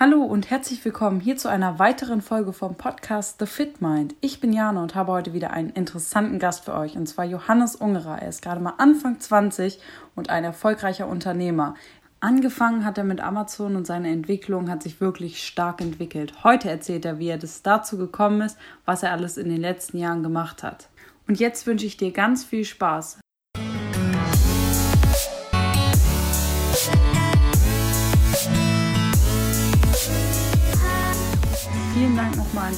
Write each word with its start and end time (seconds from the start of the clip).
Hallo 0.00 0.22
und 0.22 0.48
herzlich 0.48 0.82
willkommen 0.86 1.20
hier 1.20 1.36
zu 1.36 1.48
einer 1.48 1.78
weiteren 1.78 2.22
Folge 2.22 2.54
vom 2.54 2.76
Podcast 2.76 3.38
The 3.38 3.46
Fit 3.46 3.82
Mind. 3.82 4.14
Ich 4.22 4.40
bin 4.40 4.54
Jana 4.54 4.82
und 4.82 4.94
habe 4.94 5.12
heute 5.12 5.34
wieder 5.34 5.50
einen 5.50 5.68
interessanten 5.68 6.38
Gast 6.38 6.64
für 6.64 6.74
euch 6.74 6.96
und 6.96 7.06
zwar 7.06 7.26
Johannes 7.26 7.76
Ungerer. 7.76 8.20
Er 8.20 8.28
ist 8.30 8.40
gerade 8.40 8.60
mal 8.60 8.72
Anfang 8.78 9.20
20 9.20 9.78
und 10.14 10.30
ein 10.30 10.44
erfolgreicher 10.44 11.06
Unternehmer. 11.06 11.74
Angefangen 12.20 12.86
hat 12.86 12.96
er 12.96 13.04
mit 13.04 13.20
Amazon 13.20 13.76
und 13.76 13.86
seine 13.86 14.10
Entwicklung 14.10 14.70
hat 14.70 14.82
sich 14.82 15.00
wirklich 15.02 15.46
stark 15.46 15.82
entwickelt. 15.82 16.42
Heute 16.42 16.70
erzählt 16.70 17.04
er, 17.04 17.18
wie 17.18 17.28
er 17.28 17.38
das 17.38 17.62
dazu 17.62 17.98
gekommen 17.98 18.40
ist, 18.40 18.56
was 18.86 19.02
er 19.02 19.12
alles 19.12 19.36
in 19.36 19.50
den 19.50 19.60
letzten 19.60 19.98
Jahren 19.98 20.22
gemacht 20.22 20.62
hat. 20.62 20.88
Und 21.28 21.38
jetzt 21.38 21.66
wünsche 21.66 21.86
ich 21.86 21.98
dir 21.98 22.12
ganz 22.12 22.44
viel 22.44 22.64
Spaß. 22.64 23.18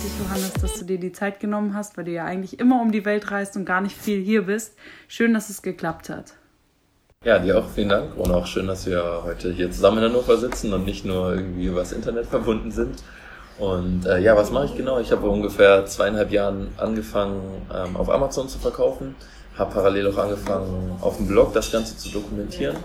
Dich, 0.05 0.13
Johannes, 0.19 0.53
dass 0.61 0.79
du 0.79 0.85
dir 0.85 0.99
die 0.99 1.13
Zeit 1.13 1.41
genommen 1.41 1.75
hast, 1.75 1.97
weil 1.97 2.05
du 2.05 2.11
ja 2.11 2.27
eigentlich 2.27 2.61
immer 2.61 2.83
um 2.83 2.93
die 2.93 3.07
Welt 3.07 3.31
reist 3.31 3.57
und 3.57 3.65
gar 3.65 3.81
nicht 3.81 3.97
viel 3.97 4.23
hier 4.23 4.43
bist. 4.43 4.75
Schön, 5.09 5.33
dass 5.33 5.49
es 5.49 5.63
geklappt 5.63 6.11
hat. 6.11 6.35
Ja, 7.25 7.39
dir 7.39 7.59
auch 7.59 7.71
vielen 7.71 7.89
Dank 7.89 8.15
und 8.19 8.31
auch 8.31 8.47
schön, 8.47 8.67
dass 8.67 8.85
wir 8.85 9.23
heute 9.25 9.51
hier 9.51 9.71
zusammen 9.71 9.99
in 9.99 10.05
Hannover 10.11 10.37
sitzen 10.37 10.75
und 10.75 10.85
nicht 10.85 11.07
nur 11.07 11.35
irgendwie 11.35 11.65
übers 11.65 11.93
Internet 11.93 12.27
verbunden 12.27 12.71
sind. 12.71 13.03
Und 13.59 14.05
äh, 14.05 14.19
ja, 14.19 14.37
was 14.37 14.51
mache 14.51 14.67
ich 14.67 14.77
genau? 14.77 15.01
Ich 15.01 15.11
habe 15.11 15.27
ungefähr 15.27 15.87
zweieinhalb 15.87 16.31
Jahren 16.31 16.69
angefangen, 16.77 17.63
ähm, 17.75 17.97
auf 17.97 18.11
Amazon 18.11 18.47
zu 18.47 18.59
verkaufen, 18.59 19.15
habe 19.57 19.73
parallel 19.73 20.13
auch 20.13 20.19
angefangen, 20.19 20.99
auf 21.01 21.17
dem 21.17 21.29
Blog 21.29 21.55
das 21.55 21.73
Ganze 21.73 21.97
zu 21.97 22.11
dokumentieren, 22.11 22.77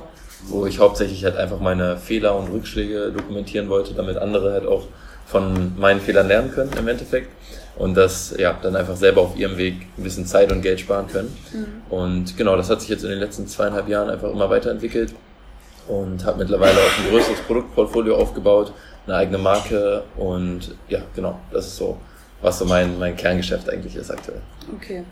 wo 0.46 0.66
ich 0.66 0.80
hauptsächlich 0.80 1.26
halt 1.26 1.36
einfach 1.36 1.60
meine 1.60 1.98
Fehler 1.98 2.38
und 2.38 2.50
Rückschläge 2.50 3.12
dokumentieren 3.12 3.68
wollte, 3.68 3.94
damit 3.94 4.16
andere 4.16 4.54
halt 4.54 4.66
auch 4.66 4.84
von 5.30 5.78
meinen 5.80 6.02
Fehlern 6.02 6.28
lernen 6.28 6.52
können 6.52 6.72
im 6.78 6.88
Endeffekt 6.88 7.30
und 7.78 7.96
das 7.96 8.36
ja 8.38 8.58
dann 8.62 8.76
einfach 8.76 8.98
selber 8.98 9.22
auf 9.22 9.38
ihrem 9.38 9.58
Weg 9.58 9.88
ein 9.98 10.04
bisschen 10.04 10.26
Zeit 10.26 10.52
und 10.52 10.62
Geld 10.62 10.80
sparen 10.80 11.08
können. 11.08 11.36
Mhm. 11.54 11.66
Und 11.90 12.38
genau, 12.38 12.58
das 12.58 12.70
hat 12.70 12.82
sich 12.82 12.90
jetzt 12.90 13.04
in 13.04 13.10
den 13.10 13.20
letzten 13.20 13.48
zweieinhalb 13.48 13.88
Jahren 13.88 14.10
einfach 14.10 14.32
immer 14.32 14.50
weiterentwickelt 14.50 15.14
und 15.88 16.26
habe 16.26 16.40
mittlerweile 16.40 16.78
auch 16.78 17.04
ein 17.04 17.10
größeres 17.10 17.40
Produktportfolio 17.42 18.16
aufgebaut, 18.18 18.74
eine 19.08 19.16
eigene 19.16 19.38
Marke 19.38 20.04
und 20.18 20.76
ja, 20.88 21.00
genau, 21.16 21.40
das 21.52 21.68
ist 21.68 21.78
so, 21.78 21.98
was 22.42 22.60
so 22.60 22.66
mein, 22.66 23.00
mein 23.00 23.16
Kerngeschäft 23.16 23.70
eigentlich 23.70 23.96
ist 23.96 24.12
aktuell. 24.12 24.42
Okay. 24.76 25.04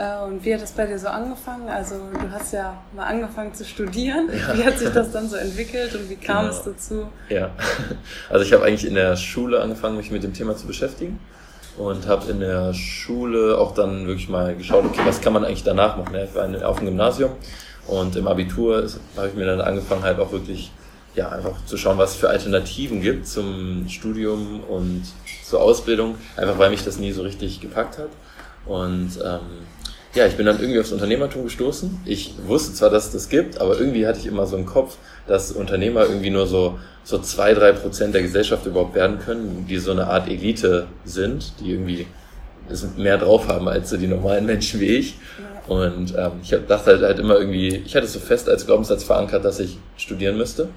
Äh, 0.00 0.24
und 0.24 0.42
wie 0.44 0.54
hat 0.54 0.62
das 0.62 0.72
bei 0.72 0.86
dir 0.86 0.98
so 0.98 1.08
angefangen? 1.08 1.68
Also 1.68 1.96
du 1.96 2.30
hast 2.32 2.54
ja 2.54 2.82
mal 2.96 3.04
angefangen 3.04 3.52
zu 3.52 3.66
studieren. 3.66 4.30
Ja. 4.32 4.56
Wie 4.56 4.64
hat 4.64 4.78
sich 4.78 4.88
das 4.88 5.12
dann 5.12 5.28
so 5.28 5.36
entwickelt 5.36 5.94
und 5.94 6.08
wie 6.08 6.16
kam 6.16 6.46
genau. 6.46 6.56
es 6.56 6.62
dazu? 6.62 7.06
Ja, 7.28 7.50
also 8.30 8.44
ich 8.44 8.52
habe 8.54 8.64
eigentlich 8.64 8.86
in 8.86 8.94
der 8.94 9.16
Schule 9.16 9.60
angefangen, 9.60 9.98
mich 9.98 10.10
mit 10.10 10.22
dem 10.22 10.32
Thema 10.32 10.56
zu 10.56 10.66
beschäftigen 10.66 11.20
und 11.76 12.06
habe 12.06 12.30
in 12.30 12.40
der 12.40 12.72
Schule 12.72 13.58
auch 13.58 13.74
dann 13.74 14.06
wirklich 14.06 14.30
mal 14.30 14.56
geschaut, 14.56 14.86
okay, 14.86 15.02
was 15.04 15.20
kann 15.20 15.34
man 15.34 15.44
eigentlich 15.44 15.64
danach 15.64 15.98
machen? 15.98 16.14
Ich 16.14 16.34
war 16.34 16.48
auf 16.66 16.78
dem 16.78 16.86
Gymnasium 16.86 17.32
und 17.86 18.16
im 18.16 18.26
Abitur 18.26 18.88
habe 19.16 19.28
ich 19.28 19.34
mir 19.34 19.44
dann 19.44 19.60
angefangen 19.60 20.02
halt 20.02 20.18
auch 20.18 20.32
wirklich 20.32 20.72
ja, 21.14 21.28
einfach 21.28 21.62
zu 21.66 21.76
schauen, 21.76 21.98
was 21.98 22.12
es 22.12 22.16
für 22.16 22.30
Alternativen 22.30 23.02
gibt 23.02 23.26
zum 23.26 23.86
Studium 23.88 24.60
und 24.64 25.02
zur 25.44 25.60
Ausbildung, 25.60 26.14
einfach 26.36 26.58
weil 26.58 26.70
mich 26.70 26.84
das 26.84 26.98
nie 26.98 27.12
so 27.12 27.20
richtig 27.20 27.60
gepackt 27.60 27.98
hat. 27.98 28.08
Und 28.66 29.18
ähm, 29.24 29.66
ja, 30.14 30.26
ich 30.26 30.36
bin 30.36 30.46
dann 30.46 30.60
irgendwie 30.60 30.80
aufs 30.80 30.92
Unternehmertum 30.92 31.44
gestoßen. 31.44 32.00
Ich 32.04 32.34
wusste 32.46 32.74
zwar, 32.74 32.90
dass 32.90 33.06
es 33.06 33.12
das 33.12 33.28
gibt, 33.28 33.60
aber 33.60 33.78
irgendwie 33.78 34.06
hatte 34.06 34.18
ich 34.18 34.26
immer 34.26 34.46
so 34.46 34.56
im 34.56 34.66
Kopf, 34.66 34.96
dass 35.26 35.52
Unternehmer 35.52 36.02
irgendwie 36.02 36.30
nur 36.30 36.46
so, 36.46 36.78
so 37.04 37.18
zwei, 37.18 37.54
drei 37.54 37.72
Prozent 37.72 38.14
der 38.14 38.22
Gesellschaft 38.22 38.66
überhaupt 38.66 38.94
werden 38.94 39.20
können, 39.20 39.66
die 39.68 39.78
so 39.78 39.92
eine 39.92 40.08
Art 40.08 40.28
Elite 40.28 40.86
sind, 41.04 41.52
die 41.60 41.70
irgendwie 41.72 42.06
mehr 42.96 43.18
drauf 43.18 43.48
haben 43.48 43.68
als 43.68 43.90
so 43.90 43.96
die 43.96 44.08
normalen 44.08 44.46
Menschen 44.46 44.80
wie 44.80 44.96
ich. 44.96 45.16
Und 45.68 46.14
ähm, 46.16 46.32
ich 46.42 46.50
dachte 46.50 46.86
halt, 46.86 47.02
halt 47.02 47.18
immer 47.20 47.36
irgendwie, 47.36 47.76
ich 47.84 47.94
hatte 47.94 48.06
es 48.06 48.12
so 48.12 48.18
fest 48.18 48.48
als 48.48 48.66
Glaubenssatz 48.66 49.04
verankert, 49.04 49.44
dass 49.44 49.60
ich 49.60 49.78
studieren 49.96 50.36
müsste 50.36 50.68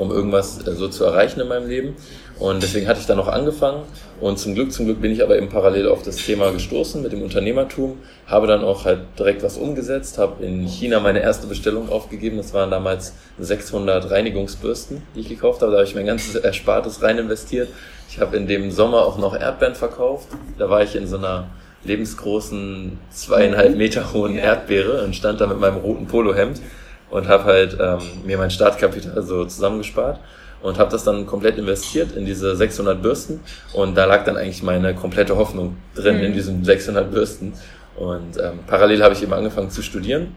um 0.00 0.10
irgendwas 0.10 0.66
äh, 0.66 0.72
so 0.72 0.88
zu 0.88 1.04
erreichen 1.04 1.40
in 1.40 1.48
meinem 1.48 1.68
Leben. 1.68 1.94
Und 2.38 2.62
deswegen 2.62 2.88
hatte 2.88 3.00
ich 3.00 3.06
dann 3.06 3.18
noch 3.18 3.28
angefangen. 3.28 3.82
Und 4.18 4.38
zum 4.38 4.54
Glück, 4.54 4.72
zum 4.72 4.86
Glück 4.86 5.00
bin 5.00 5.12
ich 5.12 5.22
aber 5.22 5.36
eben 5.36 5.50
parallel 5.50 5.88
auf 5.88 6.02
das 6.02 6.16
Thema 6.16 6.50
gestoßen 6.52 7.02
mit 7.02 7.12
dem 7.12 7.22
Unternehmertum, 7.22 7.98
habe 8.26 8.46
dann 8.46 8.64
auch 8.64 8.86
halt 8.86 9.00
direkt 9.18 9.42
was 9.42 9.58
umgesetzt, 9.58 10.16
habe 10.16 10.44
in 10.44 10.66
China 10.66 11.00
meine 11.00 11.20
erste 11.20 11.46
Bestellung 11.46 11.90
aufgegeben. 11.90 12.38
Das 12.38 12.54
waren 12.54 12.70
damals 12.70 13.12
600 13.38 14.10
Reinigungsbürsten, 14.10 15.02
die 15.14 15.20
ich 15.20 15.28
gekauft 15.28 15.60
habe. 15.60 15.72
Da 15.72 15.78
habe 15.78 15.86
ich 15.86 15.94
mein 15.94 16.06
ganzes 16.06 16.34
Erspartes 16.42 17.02
rein 17.02 17.18
investiert. 17.18 17.68
Ich 18.08 18.20
habe 18.20 18.36
in 18.38 18.46
dem 18.46 18.70
Sommer 18.70 19.04
auch 19.04 19.18
noch 19.18 19.38
Erdbeeren 19.38 19.74
verkauft. 19.74 20.28
Da 20.58 20.70
war 20.70 20.82
ich 20.82 20.96
in 20.96 21.06
so 21.06 21.18
einer 21.18 21.48
lebensgroßen, 21.84 22.98
zweieinhalb 23.10 23.76
Meter 23.76 24.12
hohen 24.12 24.36
Erdbeere 24.36 25.04
und 25.04 25.14
stand 25.14 25.40
da 25.40 25.46
mit 25.46 25.60
meinem 25.60 25.76
roten 25.76 26.06
Polohemd 26.06 26.60
und 27.10 27.28
habe 27.28 27.44
halt 27.44 27.76
ähm, 27.80 27.98
mir 28.24 28.38
mein 28.38 28.50
Startkapital 28.50 29.22
so 29.22 29.44
zusammengespart 29.44 30.20
und 30.62 30.78
habe 30.78 30.90
das 30.90 31.04
dann 31.04 31.26
komplett 31.26 31.58
investiert 31.58 32.12
in 32.12 32.26
diese 32.26 32.54
600 32.54 33.00
Bürsten 33.00 33.40
und 33.72 33.94
da 33.96 34.04
lag 34.04 34.24
dann 34.24 34.36
eigentlich 34.36 34.62
meine 34.62 34.94
komplette 34.94 35.36
Hoffnung 35.36 35.76
drin 35.94 36.18
mhm. 36.18 36.24
in 36.24 36.32
diesen 36.32 36.64
600 36.64 37.10
Bürsten 37.10 37.52
und 37.96 38.38
ähm, 38.38 38.60
parallel 38.66 39.02
habe 39.02 39.14
ich 39.14 39.22
eben 39.22 39.32
angefangen 39.32 39.70
zu 39.70 39.82
studieren 39.82 40.36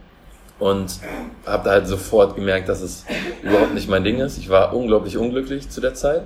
und 0.60 1.00
habe 1.46 1.64
da 1.66 1.72
halt 1.72 1.88
sofort 1.88 2.36
gemerkt, 2.36 2.70
dass 2.70 2.82
es 2.82 3.06
überhaupt 3.42 3.74
nicht 3.74 3.90
mein 3.90 4.04
Ding 4.04 4.20
ist. 4.20 4.38
Ich 4.38 4.50
war 4.50 4.74
unglaublich 4.74 5.18
unglücklich 5.18 5.70
zu 5.70 5.82
der 5.82 5.94
Zeit 5.94 6.24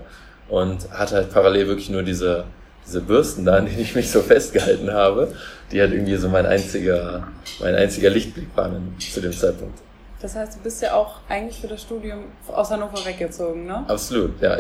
und 0.50 0.92
hatte 0.92 1.16
halt 1.16 1.34
parallel 1.34 1.68
wirklich 1.68 1.90
nur 1.90 2.04
diese 2.04 2.46
diese 2.88 3.02
Bürsten 3.02 3.46
da, 3.46 3.58
an 3.58 3.66
denen 3.66 3.80
ich 3.80 3.96
mich 3.96 4.10
so 4.10 4.22
festgehalten 4.22 4.92
habe, 4.92 5.34
die 5.72 5.82
halt 5.82 5.92
irgendwie 5.92 6.16
so 6.16 6.30
mein 6.30 6.46
einziger, 6.46 7.28
mein 7.60 7.76
einziger 7.76 8.10
Lichtblick 8.10 8.48
waren 8.56 8.96
zu 8.98 9.20
dem 9.20 9.34
Zeitpunkt. 9.34 9.80
Das 10.20 10.36
heißt, 10.36 10.56
du 10.56 10.60
bist 10.62 10.82
ja 10.82 10.96
auch 10.96 11.18
eigentlich 11.30 11.62
für 11.62 11.68
das 11.68 11.82
Studium 11.82 12.26
aus 12.48 12.72
Hannover 12.72 13.06
weggezogen, 13.06 13.68
ne? 13.68 13.86
Absolut, 13.88 14.42
ja. 14.42 14.58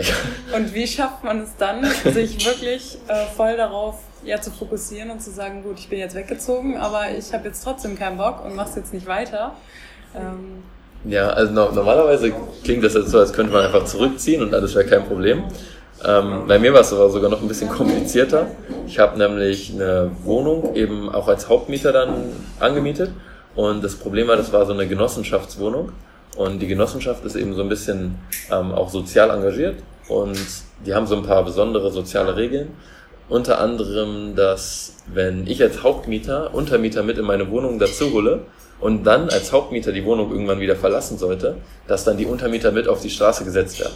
Und 0.56 0.73
wie 0.73 0.85
schafft 0.85 1.23
man 1.23 1.41
es 1.41 1.56
dann, 1.57 1.84
sich 2.13 2.45
wirklich 2.45 3.00
äh, 3.07 3.25
voll 3.35 3.57
darauf 3.57 3.96
ja, 4.23 4.40
zu 4.40 4.51
fokussieren 4.51 5.09
und 5.09 5.22
zu 5.22 5.31
sagen, 5.31 5.63
gut, 5.63 5.79
ich 5.79 5.90
bin 5.90 5.97
jetzt 5.97 6.16
weggezogen, 6.16 6.78
aber 6.78 7.06
ich 7.17 7.34
habe 7.34 7.47
jetzt 7.47 7.63
trotzdem 7.63 7.97
keinen 7.97 8.17
Bock 8.17 8.46
und 8.46 8.56
mach's 8.56 8.75
jetzt 8.75 8.94
nicht 8.94 9.07
weiter? 9.07 9.56
Ähm, 10.16 10.63
ja, 11.06 11.29
also 11.29 11.51
no 11.51 11.72
normalerweise 11.72 12.34
klingt 12.63 12.84
das 12.84 12.94
jetzt 12.94 13.09
so, 13.09 13.19
als 13.19 13.34
könnte 13.34 13.51
man 13.51 13.66
einfach 13.66 13.85
zurückziehen 13.85 14.44
und 14.44 14.53
alles 14.53 14.75
wäre 14.75 14.85
kein 14.85 15.06
Problem. 15.06 15.44
Ähm, 16.06 16.44
bei 16.47 16.59
mir 16.59 16.73
war 16.73 16.81
es 16.81 16.94
aber 16.94 17.09
sogar 17.09 17.31
noch 17.31 17.41
ein 17.41 17.47
bisschen 17.47 17.69
komplizierter. 17.69 18.47
Ich 18.85 19.00
habe 19.00 19.17
nämlich 19.17 19.73
eine 19.73 20.12
Wohnung 20.23 20.75
eben 20.75 21.09
auch 21.09 21.28
als 21.28 21.50
Hauptmieter 21.50 21.91
dann 21.91 22.31
angemietet 22.59 23.09
und 23.57 23.84
das 23.84 23.95
Problem 23.95 24.28
war, 24.28 24.38
das 24.38 24.53
war 24.53 24.68
so 24.68 24.72
eine 24.72 24.88
Genossenschaftswohnung. 24.88 25.91
Und 26.35 26.59
die 26.59 26.68
Genossenschaft 26.68 27.25
ist 27.25 27.35
eben 27.35 27.56
so 27.56 27.63
ein 27.63 27.69
bisschen 27.69 28.19
ähm, 28.51 28.72
auch 28.72 28.90
sozial 28.91 29.31
engagiert. 29.31 29.78
Und 30.07 30.38
die 30.85 30.94
haben 30.94 31.07
so 31.07 31.16
ein 31.16 31.23
paar 31.23 31.44
besondere 31.44 31.91
soziale 31.91 32.35
Regeln. 32.35 32.69
Unter 33.29 33.59
anderem, 33.59 34.35
dass 34.35 34.97
wenn 35.07 35.47
ich 35.47 35.62
als 35.63 35.81
Hauptmieter 35.81 36.53
Untermieter 36.53 37.01
mit 37.01 37.17
in 37.17 37.25
meine 37.25 37.50
Wohnung 37.50 37.79
dazu 37.79 38.13
hole 38.13 38.41
und 38.79 39.03
dann 39.06 39.28
als 39.29 39.51
Hauptmieter 39.51 39.91
die 39.91 40.06
Wohnung 40.06 40.29
irgendwann 40.29 40.59
wieder 40.59 40.75
verlassen 40.75 41.17
sollte, 41.17 41.56
dass 41.88 42.03
dann 42.03 42.17
die 42.17 42.28
Untermieter 42.28 42.72
mit 42.72 42.88
auf 42.88 43.01
die 43.01 43.09
Straße 43.09 43.44
gesetzt 43.44 43.79
werden. 43.79 43.96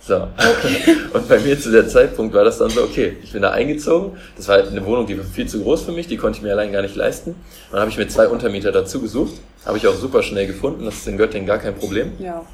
So. 0.00 0.14
Okay. 0.16 0.96
Und 1.12 1.28
bei 1.28 1.38
mir 1.40 1.60
zu 1.60 1.70
der 1.70 1.86
Zeitpunkt 1.86 2.34
war 2.34 2.44
das 2.44 2.58
dann 2.58 2.70
so, 2.70 2.82
okay, 2.82 3.16
ich 3.22 3.32
bin 3.32 3.42
da 3.42 3.50
eingezogen. 3.50 4.16
Das 4.36 4.48
war 4.48 4.56
halt 4.56 4.68
eine 4.68 4.84
Wohnung, 4.84 5.06
die 5.06 5.18
war 5.18 5.24
viel 5.24 5.46
zu 5.46 5.62
groß 5.62 5.82
für 5.82 5.92
mich, 5.92 6.08
die 6.08 6.16
konnte 6.16 6.38
ich 6.38 6.42
mir 6.42 6.52
allein 6.52 6.72
gar 6.72 6.82
nicht 6.82 6.96
leisten. 6.96 7.34
dann 7.70 7.80
habe 7.80 7.90
ich 7.90 7.98
mir 7.98 8.08
zwei 8.08 8.28
Untermieter 8.28 8.72
dazu 8.72 9.00
gesucht. 9.00 9.34
Habe 9.66 9.76
ich 9.76 9.86
auch 9.86 9.94
super 9.94 10.22
schnell 10.22 10.46
gefunden, 10.46 10.86
das 10.86 10.96
ist 10.96 11.08
in 11.08 11.18
Göttingen 11.18 11.46
gar 11.46 11.58
kein 11.58 11.74
Problem. 11.74 12.12
Ja. 12.18 12.44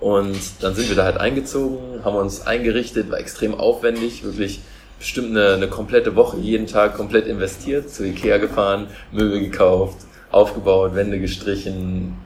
Und 0.00 0.38
dann 0.60 0.74
sind 0.76 0.88
wir 0.88 0.94
da 0.94 1.04
halt 1.04 1.18
eingezogen, 1.18 2.04
haben 2.04 2.14
uns 2.14 2.46
eingerichtet, 2.46 3.10
war 3.10 3.18
extrem 3.18 3.54
aufwendig, 3.54 4.22
wirklich 4.22 4.60
bestimmt 5.00 5.30
eine, 5.30 5.54
eine 5.54 5.66
komplette 5.66 6.14
Woche, 6.14 6.36
jeden 6.38 6.68
Tag 6.68 6.96
komplett 6.96 7.26
investiert, 7.26 7.90
zu 7.90 8.04
Ikea 8.04 8.38
gefahren, 8.38 8.86
Möbel 9.10 9.40
gekauft, 9.40 9.98
aufgebaut, 10.30 10.94
Wände 10.94 11.18
gestrichen, 11.18 12.16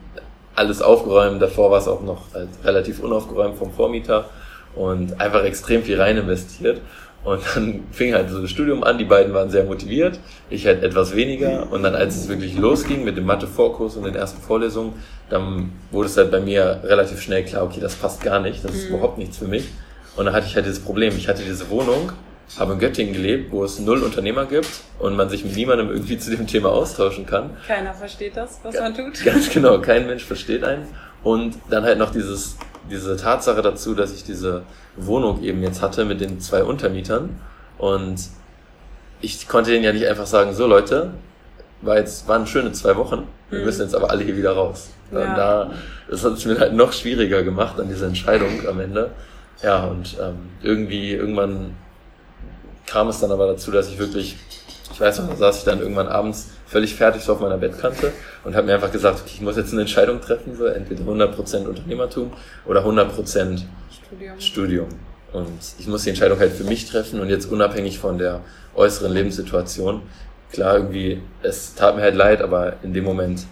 alles 0.55 0.83
aufgeräumt. 0.83 1.41
Davor 1.41 1.71
war 1.71 1.79
es 1.79 1.87
auch 1.87 2.01
noch 2.01 2.33
halt 2.33 2.49
relativ 2.63 2.99
unaufgeräumt 2.99 3.57
vom 3.57 3.73
Vormieter 3.73 4.29
und 4.75 5.19
einfach 5.19 5.43
extrem 5.43 5.83
viel 5.83 5.99
rein 5.99 6.17
investiert. 6.17 6.81
Und 7.23 7.41
dann 7.55 7.83
fing 7.91 8.13
halt 8.13 8.29
so 8.29 8.41
das 8.41 8.49
Studium 8.49 8.83
an, 8.83 8.97
die 8.97 9.05
beiden 9.05 9.33
waren 9.33 9.49
sehr 9.49 9.63
motiviert, 9.63 10.19
ich 10.49 10.65
halt 10.65 10.83
etwas 10.83 11.15
weniger. 11.15 11.71
Und 11.71 11.83
dann, 11.83 11.95
als 11.95 12.15
es 12.15 12.27
wirklich 12.27 12.57
losging 12.57 13.03
mit 13.03 13.17
dem 13.17 13.25
Mathe-Vorkurs 13.25 13.95
und 13.95 14.03
den 14.03 14.15
ersten 14.15 14.41
Vorlesungen, 14.41 14.93
dann 15.29 15.71
wurde 15.91 16.07
es 16.07 16.17
halt 16.17 16.31
bei 16.31 16.39
mir 16.39 16.81
relativ 16.83 17.21
schnell 17.21 17.43
klar, 17.43 17.63
okay, 17.63 17.79
das 17.79 17.95
passt 17.95 18.21
gar 18.21 18.39
nicht, 18.39 18.63
das 18.63 18.73
ist 18.73 18.89
mhm. 18.89 18.95
überhaupt 18.95 19.17
nichts 19.17 19.37
für 19.37 19.47
mich. 19.47 19.69
Und 20.15 20.25
dann 20.25 20.33
hatte 20.33 20.45
ich 20.47 20.55
halt 20.55 20.65
dieses 20.65 20.79
Problem, 20.79 21.13
ich 21.17 21.27
hatte 21.27 21.43
diese 21.43 21.69
Wohnung, 21.69 22.11
habe 22.59 22.73
in 22.73 22.79
Göttingen 22.79 23.13
gelebt, 23.13 23.51
wo 23.51 23.63
es 23.63 23.79
null 23.79 24.03
Unternehmer 24.03 24.45
gibt 24.45 24.69
und 24.99 25.15
man 25.15 25.29
sich 25.29 25.43
mit 25.43 25.55
niemandem 25.55 25.89
irgendwie 25.89 26.17
zu 26.17 26.29
dem 26.29 26.45
Thema 26.45 26.69
austauschen 26.69 27.25
kann. 27.25 27.57
Keiner 27.65 27.93
versteht 27.93 28.37
das, 28.37 28.59
was 28.63 28.75
man 28.75 28.93
tut. 28.93 29.23
Ganz 29.23 29.49
genau, 29.53 29.79
kein 29.79 30.05
Mensch 30.05 30.23
versteht 30.23 30.63
einen. 30.63 30.87
Und 31.23 31.55
dann 31.69 31.83
halt 31.83 31.97
noch 31.97 32.11
dieses 32.11 32.57
diese 32.89 33.17
Tatsache 33.17 33.61
dazu, 33.61 33.95
dass 33.95 34.13
ich 34.13 34.23
diese 34.23 34.63
Wohnung 34.95 35.41
eben 35.43 35.61
jetzt 35.63 35.81
hatte 35.81 36.05
mit 36.05 36.21
den 36.21 36.39
zwei 36.39 36.63
Untermietern 36.63 37.39
und 37.77 38.17
ich 39.21 39.47
konnte 39.47 39.71
denen 39.71 39.85
ja 39.85 39.93
nicht 39.93 40.05
einfach 40.05 40.25
sagen, 40.25 40.53
so 40.53 40.67
Leute, 40.67 41.11
war 41.81 41.97
jetzt, 41.97 42.27
waren 42.27 42.45
schöne 42.47 42.71
zwei 42.71 42.95
Wochen, 42.95 43.27
wir 43.49 43.59
mhm. 43.59 43.65
müssen 43.65 43.81
jetzt 43.81 43.95
aber 43.95 44.09
alle 44.09 44.23
hier 44.23 44.37
wieder 44.37 44.51
raus. 44.53 44.89
Ja. 45.11 45.35
Da, 45.35 45.71
das 46.09 46.23
hat 46.23 46.33
es 46.33 46.45
mir 46.45 46.59
halt 46.59 46.73
noch 46.73 46.91
schwieriger 46.91 47.43
gemacht 47.43 47.79
an 47.79 47.87
dieser 47.87 48.07
Entscheidung 48.07 48.67
am 48.67 48.79
Ende. 48.79 49.11
Ja, 49.61 49.85
und 49.85 50.17
ähm, 50.21 50.49
irgendwie, 50.61 51.13
irgendwann 51.13 51.75
kam 52.85 53.07
es 53.07 53.19
dann 53.19 53.31
aber 53.31 53.47
dazu, 53.47 53.71
dass 53.71 53.87
ich 53.89 53.97
wirklich, 53.97 54.35
ich 54.91 54.99
weiß 54.99 55.19
noch, 55.19 55.29
da 55.29 55.35
saß 55.35 55.59
ich 55.59 55.63
dann 55.63 55.79
irgendwann 55.79 56.07
abends 56.07 56.52
völlig 56.65 56.95
fertig 56.95 57.23
so 57.23 57.33
auf 57.33 57.39
meiner 57.39 57.57
Bettkante 57.57 58.11
und 58.43 58.55
habe 58.55 58.67
mir 58.67 58.75
einfach 58.75 58.91
gesagt, 58.91 59.21
okay, 59.21 59.31
ich 59.35 59.41
muss 59.41 59.57
jetzt 59.57 59.71
eine 59.71 59.81
Entscheidung 59.81 60.21
treffen, 60.21 60.55
so 60.55 60.65
entweder 60.65 61.03
100% 61.03 61.65
Unternehmertum 61.65 62.31
oder 62.65 62.85
100% 62.85 63.61
Studium. 63.91 64.39
Studium. 64.39 64.87
Und 65.33 65.59
ich 65.79 65.87
muss 65.87 66.03
die 66.03 66.09
Entscheidung 66.09 66.39
halt 66.39 66.53
für 66.53 66.63
mich 66.63 66.85
treffen 66.85 67.19
und 67.19 67.29
jetzt 67.29 67.51
unabhängig 67.51 67.99
von 67.99 68.17
der 68.17 68.41
äußeren 68.75 69.11
Lebenssituation. 69.11 70.01
Klar, 70.51 70.77
irgendwie, 70.77 71.21
es 71.41 71.73
tat 71.73 71.95
mir 71.95 72.03
halt 72.03 72.15
leid, 72.15 72.41
aber 72.41 72.73
in 72.83 72.93
dem 72.93 73.03
Moment 73.03 73.45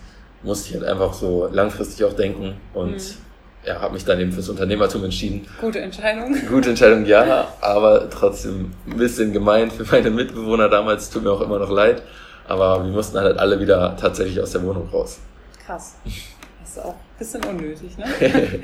musste 0.44 0.70
ich 0.70 0.76
halt 0.76 0.86
einfach 0.86 1.14
so 1.14 1.50
langfristig 1.52 2.06
auch 2.06 2.14
denken 2.14 2.56
und 2.74 2.94
mhm. 2.94 3.66
ja, 3.66 3.80
habe 3.80 3.94
mich 3.96 4.06
dann 4.06 4.20
eben 4.20 4.32
fürs 4.32 4.50
Unternehmertum 4.50 5.04
entschieden. 5.04 5.48
Gute 5.60 5.80
Entscheidung. 5.80 6.36
Gute 6.50 6.70
Entscheidung, 6.70 7.06
ja, 7.06 7.48
aber 7.62 8.10
trotzdem 8.10 8.72
ein 8.88 8.98
bisschen 8.98 9.34
gemein 9.34 9.72
für 9.72 9.84
meine 9.92 10.12
Mitbewohner 10.12 10.70
damals, 10.70 11.10
tut 11.10 11.24
mir 11.24 11.32
auch 11.32 11.42
immer 11.42 11.58
noch 11.58 11.72
leid. 11.72 12.04
Aber 12.52 12.84
wir 12.84 12.92
mussten 12.92 13.18
halt 13.18 13.40
alle 13.40 13.58
wieder 13.62 13.96
tatsächlich 13.96 14.42
aus 14.42 14.52
der 14.52 14.62
Wohnung 14.64 14.90
raus. 14.90 15.20
Krass. 15.66 15.96
Das 16.60 16.70
ist 16.70 16.80
auch 16.84 16.90
ein 16.90 17.18
bisschen 17.18 17.46
unnötig, 17.46 17.98
ne? 17.98 18.06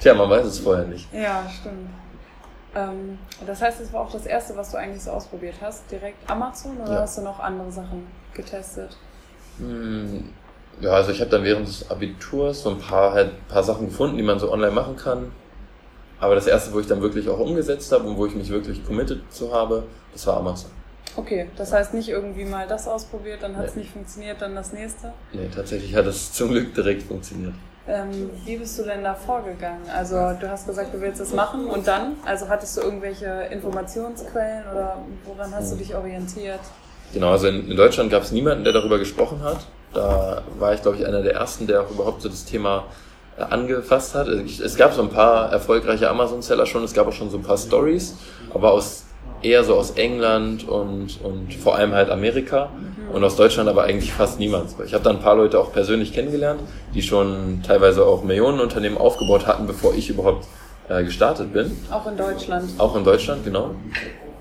Tja, 0.00 0.14
man 0.14 0.30
weiß 0.30 0.46
es 0.46 0.60
vorher 0.60 0.84
nicht. 0.84 1.12
Ja, 1.12 1.44
stimmt. 1.50 1.90
Ähm, 2.76 3.18
das 3.44 3.60
heißt, 3.60 3.80
es 3.80 3.92
war 3.92 4.02
auch 4.02 4.12
das 4.12 4.26
erste, 4.26 4.56
was 4.56 4.70
du 4.70 4.76
eigentlich 4.76 5.02
so 5.02 5.10
ausprobiert 5.10 5.56
hast, 5.60 5.90
direkt 5.90 6.30
Amazon 6.30 6.78
oder 6.82 6.92
ja. 6.92 7.00
hast 7.00 7.18
du 7.18 7.22
noch 7.22 7.40
andere 7.40 7.72
Sachen 7.72 8.06
getestet? 8.32 8.96
Hm, 9.58 10.30
ja, 10.80 10.90
also 10.90 11.10
ich 11.10 11.20
habe 11.20 11.30
dann 11.30 11.42
während 11.42 11.66
des 11.66 11.90
Abiturs 11.90 12.62
so 12.62 12.70
ein 12.70 12.78
paar, 12.78 13.12
halt, 13.12 13.48
paar 13.48 13.64
Sachen 13.64 13.88
gefunden, 13.88 14.18
die 14.18 14.22
man 14.22 14.38
so 14.38 14.52
online 14.52 14.72
machen 14.72 14.94
kann. 14.94 15.32
Aber 16.20 16.36
das 16.36 16.46
erste, 16.46 16.72
wo 16.72 16.78
ich 16.78 16.86
dann 16.86 17.02
wirklich 17.02 17.28
auch 17.28 17.40
umgesetzt 17.40 17.90
habe 17.90 18.04
und 18.04 18.16
wo 18.16 18.24
ich 18.24 18.36
mich 18.36 18.50
wirklich 18.50 18.86
committed 18.86 19.20
zu 19.32 19.52
habe, 19.52 19.82
das 20.12 20.24
war 20.28 20.36
Amazon. 20.36 20.70
Okay, 21.16 21.48
das 21.56 21.72
heißt 21.72 21.92
nicht 21.94 22.08
irgendwie 22.08 22.44
mal 22.44 22.66
das 22.66 22.88
ausprobiert, 22.88 23.42
dann 23.42 23.56
hat 23.56 23.66
es 23.66 23.74
nee. 23.74 23.82
nicht 23.82 23.92
funktioniert, 23.92 24.40
dann 24.40 24.54
das 24.54 24.72
nächste? 24.72 25.12
Nee, 25.32 25.48
tatsächlich 25.54 25.94
hat 25.94 26.06
es 26.06 26.32
zum 26.32 26.50
Glück 26.50 26.74
direkt 26.74 27.02
funktioniert. 27.02 27.54
Ähm, 27.86 28.30
wie 28.44 28.56
bist 28.56 28.78
du 28.78 28.84
denn 28.84 29.02
da 29.02 29.14
vorgegangen? 29.14 29.82
Also 29.92 30.14
du 30.40 30.48
hast 30.48 30.66
gesagt, 30.66 30.94
du 30.94 31.00
willst 31.00 31.20
es 31.20 31.34
machen 31.34 31.66
und 31.66 31.86
dann? 31.86 32.14
Also 32.24 32.48
hattest 32.48 32.76
du 32.76 32.80
irgendwelche 32.80 33.48
Informationsquellen 33.50 34.64
oder 34.70 34.98
woran 35.24 35.52
hast 35.52 35.72
du 35.72 35.76
dich 35.76 35.94
orientiert? 35.94 36.60
Genau, 37.12 37.32
also 37.32 37.48
in, 37.48 37.68
in 37.68 37.76
Deutschland 37.76 38.10
gab 38.10 38.22
es 38.22 38.30
niemanden, 38.30 38.64
der 38.64 38.72
darüber 38.72 38.98
gesprochen 38.98 39.42
hat. 39.42 39.66
Da 39.92 40.42
war 40.58 40.72
ich, 40.72 40.80
glaube 40.80 40.96
ich, 40.96 41.06
einer 41.06 41.22
der 41.22 41.34
ersten, 41.34 41.66
der 41.66 41.82
auch 41.82 41.90
überhaupt 41.90 42.22
so 42.22 42.28
das 42.28 42.44
Thema 42.44 42.84
äh, 43.36 43.42
angefasst 43.42 44.14
hat. 44.14 44.28
Es 44.28 44.76
gab 44.76 44.94
so 44.94 45.02
ein 45.02 45.10
paar 45.10 45.52
erfolgreiche 45.52 46.08
Amazon-Seller 46.08 46.66
schon, 46.66 46.84
es 46.84 46.94
gab 46.94 47.08
auch 47.08 47.12
schon 47.12 47.30
so 47.30 47.36
ein 47.36 47.42
paar 47.42 47.58
Stories, 47.58 48.14
aber 48.54 48.72
aus 48.72 49.04
eher 49.42 49.64
so 49.64 49.74
aus 49.74 49.92
England 49.92 50.68
und, 50.68 51.20
und 51.22 51.54
vor 51.54 51.76
allem 51.76 51.92
halt 51.92 52.10
Amerika 52.10 52.70
und 53.12 53.24
aus 53.24 53.36
Deutschland 53.36 53.68
aber 53.68 53.84
eigentlich 53.84 54.12
fast 54.12 54.38
niemand. 54.38 54.70
Ich 54.84 54.94
habe 54.94 55.04
da 55.04 55.10
ein 55.10 55.20
paar 55.20 55.36
Leute 55.36 55.58
auch 55.58 55.72
persönlich 55.72 56.12
kennengelernt, 56.12 56.60
die 56.94 57.02
schon 57.02 57.62
teilweise 57.66 58.04
auch 58.06 58.24
Millionenunternehmen 58.24 58.98
aufgebaut 58.98 59.46
hatten, 59.46 59.66
bevor 59.66 59.94
ich 59.94 60.08
überhaupt 60.08 60.46
äh, 60.88 61.04
gestartet 61.04 61.52
bin. 61.52 61.76
Auch 61.90 62.06
in 62.06 62.16
Deutschland. 62.16 62.70
Auch 62.78 62.96
in 62.96 63.04
Deutschland, 63.04 63.44
genau. 63.44 63.74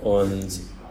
Und 0.01 0.47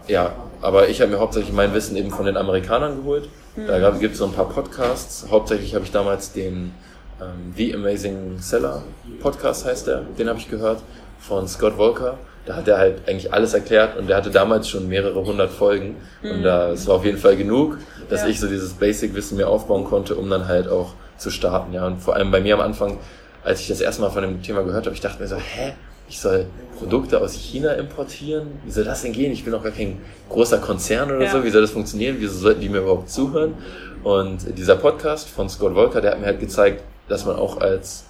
ja, 0.09 0.33
aber 0.61 0.89
ich 0.89 1.01
habe 1.01 1.12
mir 1.12 1.19
hauptsächlich 1.19 1.53
mein 1.53 1.73
Wissen 1.73 1.97
eben 1.97 2.11
von 2.11 2.27
den 2.27 2.37
Amerikanern 2.37 2.97
geholt. 2.99 3.29
Mhm. 3.57 3.67
Da 3.67 3.91
gibt 3.91 4.12
es 4.12 4.19
so 4.19 4.27
ein 4.27 4.33
paar 4.33 4.49
Podcasts. 4.49 5.27
Hauptsächlich 5.31 5.75
habe 5.75 5.85
ich 5.85 5.91
damals 5.91 6.33
den 6.33 6.75
ähm, 7.21 7.55
The 7.57 7.75
Amazing 7.75 8.39
Seller 8.39 8.83
Podcast 9.21 9.65
heißt 9.65 9.87
der, 9.87 10.03
den 10.19 10.29
habe 10.29 10.39
ich 10.39 10.49
gehört 10.49 10.83
von 11.19 11.47
Scott 11.49 11.75
Volker 11.75 12.19
da 12.46 12.56
hat 12.56 12.69
er 12.69 12.78
halt 12.78 13.08
eigentlich 13.08 13.32
alles 13.32 13.54
erklärt 13.54 13.96
und 13.96 14.08
der 14.08 14.16
hatte 14.16 14.31
damals 14.31 14.69
schon 14.69 14.88
mehrere 14.88 15.25
hundert 15.25 15.50
Folgen 15.50 15.96
mhm. 16.22 16.31
und 16.31 16.42
das 16.42 16.87
war 16.87 16.96
auf 16.96 17.04
jeden 17.04 17.19
Fall 17.19 17.37
genug, 17.37 17.78
dass 18.08 18.22
ja. 18.22 18.28
ich 18.28 18.40
so 18.40 18.48
dieses 18.48 18.72
Basic-Wissen 18.75 19.37
mir 19.37 19.48
aufbauen 19.48 19.84
konnte, 19.84 20.14
um 20.14 20.28
dann 20.31 20.48
halt 20.48 20.69
auch 20.69 20.94
zu 21.19 21.31
starten, 21.31 21.72
ja. 21.72 21.87
Und 21.87 22.00
vor 22.00 22.16
allem 22.16 22.31
bei 22.31 22.40
mir 22.40 22.54
am 22.54 22.60
Anfang, 22.60 22.98
als 23.44 23.60
ich 23.60 23.69
das 23.69 23.81
erste 23.81 24.02
Mal 24.02 24.10
von 24.10 24.22
dem 24.22 24.42
Thema 24.42 24.62
gehört 24.62 24.87
habe, 24.87 24.94
ich 24.94 25.00
dachte 25.00 25.22
mir 25.22 25.28
so, 25.28 25.37
hä? 25.37 25.72
Ich 26.08 26.19
soll 26.19 26.46
Produkte 26.76 27.20
aus 27.20 27.34
China 27.34 27.75
importieren? 27.75 28.48
Wie 28.64 28.70
soll 28.72 28.82
das 28.82 29.02
denn 29.02 29.12
gehen? 29.12 29.31
Ich 29.31 29.44
bin 29.44 29.54
auch 29.54 29.62
gar 29.62 29.70
kein 29.70 30.00
großer 30.28 30.58
Konzern 30.58 31.08
oder 31.08 31.26
ja. 31.26 31.31
so. 31.31 31.44
Wie 31.44 31.50
soll 31.50 31.60
das 31.60 31.70
funktionieren? 31.70 32.16
Wieso 32.19 32.37
sollten 32.37 32.60
die 32.60 32.69
mir 32.69 32.78
überhaupt 32.78 33.10
zuhören? 33.10 33.54
Und 34.02 34.58
dieser 34.58 34.75
Podcast 34.75 35.28
von 35.28 35.48
Scott 35.48 35.75
Volker, 35.75 36.00
der 36.00 36.12
hat 36.12 36.20
mir 36.20 36.26
halt 36.26 36.40
gezeigt, 36.40 36.82
dass 37.08 37.26
man 37.26 37.37
auch 37.37 37.60
als 37.60 38.06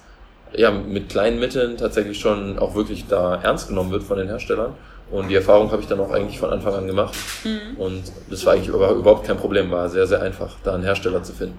ja, 0.54 0.70
mit 0.70 1.08
kleinen 1.08 1.38
Mitteln 1.38 1.76
tatsächlich 1.76 2.18
schon 2.18 2.58
auch 2.58 2.74
wirklich 2.74 3.06
da 3.08 3.36
ernst 3.36 3.68
genommen 3.68 3.90
wird 3.90 4.02
von 4.02 4.18
den 4.18 4.28
Herstellern. 4.28 4.74
Und 5.10 5.28
die 5.28 5.34
Erfahrung 5.34 5.72
habe 5.72 5.82
ich 5.82 5.88
dann 5.88 5.98
auch 6.00 6.10
eigentlich 6.10 6.38
von 6.38 6.50
Anfang 6.50 6.74
an 6.74 6.86
gemacht. 6.86 7.14
Mhm. 7.44 7.76
Und 7.78 8.02
das 8.30 8.46
war 8.46 8.54
eigentlich 8.54 8.68
überhaupt 8.68 9.26
kein 9.26 9.36
Problem, 9.36 9.70
war 9.70 9.88
sehr, 9.88 10.06
sehr 10.06 10.22
einfach, 10.22 10.56
da 10.62 10.74
einen 10.74 10.84
Hersteller 10.84 11.22
zu 11.22 11.32
finden. 11.32 11.58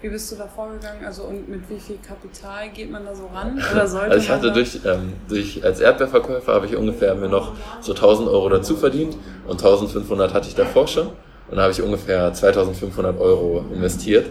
Wie 0.00 0.08
bist 0.08 0.30
du 0.30 0.36
da 0.36 0.46
vorgegangen? 0.46 1.04
Also 1.04 1.24
und 1.24 1.48
mit 1.48 1.68
wie 1.68 1.78
viel 1.78 1.98
Kapital 1.98 2.68
geht 2.70 2.90
man 2.90 3.04
da 3.04 3.14
so 3.14 3.26
ran? 3.26 3.60
Oder 3.72 3.86
sollte 3.86 4.12
also 4.12 4.22
ich 4.22 4.30
hatte 4.30 4.52
durch, 4.52 4.80
ähm, 4.84 5.14
durch, 5.28 5.64
als 5.64 5.80
Erdbeerverkäufer 5.80 6.54
habe 6.54 6.66
ich 6.66 6.76
ungefähr 6.76 7.14
mir 7.16 7.28
noch 7.28 7.52
so 7.80 7.92
1000 7.92 8.28
Euro 8.28 8.48
dazu 8.48 8.76
verdient 8.76 9.16
und 9.46 9.62
1500 9.62 10.32
hatte 10.34 10.48
ich 10.48 10.54
davor 10.54 10.86
schon. 10.86 11.08
Und 11.50 11.56
da 11.56 11.62
habe 11.62 11.72
ich 11.72 11.82
ungefähr 11.82 12.32
2500 12.32 13.18
Euro 13.18 13.64
investiert. 13.72 14.26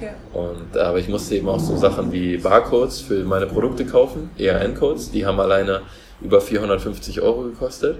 Okay. 0.00 0.12
Und, 0.32 0.78
aber 0.78 0.98
ich 0.98 1.08
musste 1.08 1.36
eben 1.36 1.48
auch 1.48 1.60
so 1.60 1.76
Sachen 1.76 2.10
wie 2.10 2.38
Barcodes 2.38 3.00
für 3.00 3.22
meine 3.24 3.46
Produkte 3.46 3.84
kaufen, 3.84 4.30
ERN-Codes, 4.38 5.10
die 5.10 5.26
haben 5.26 5.38
alleine 5.38 5.82
über 6.22 6.40
450 6.40 7.20
Euro 7.20 7.42
gekostet. 7.42 7.98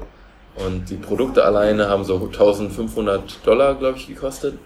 Und 0.57 0.91
die 0.91 0.97
Produkte 0.97 1.45
alleine 1.45 1.89
haben 1.89 2.05
so 2.05 2.15
1500 2.17 3.47
Dollar, 3.47 3.75
glaube 3.75 3.99
ich, 3.99 4.09
gekostet. 4.09 4.59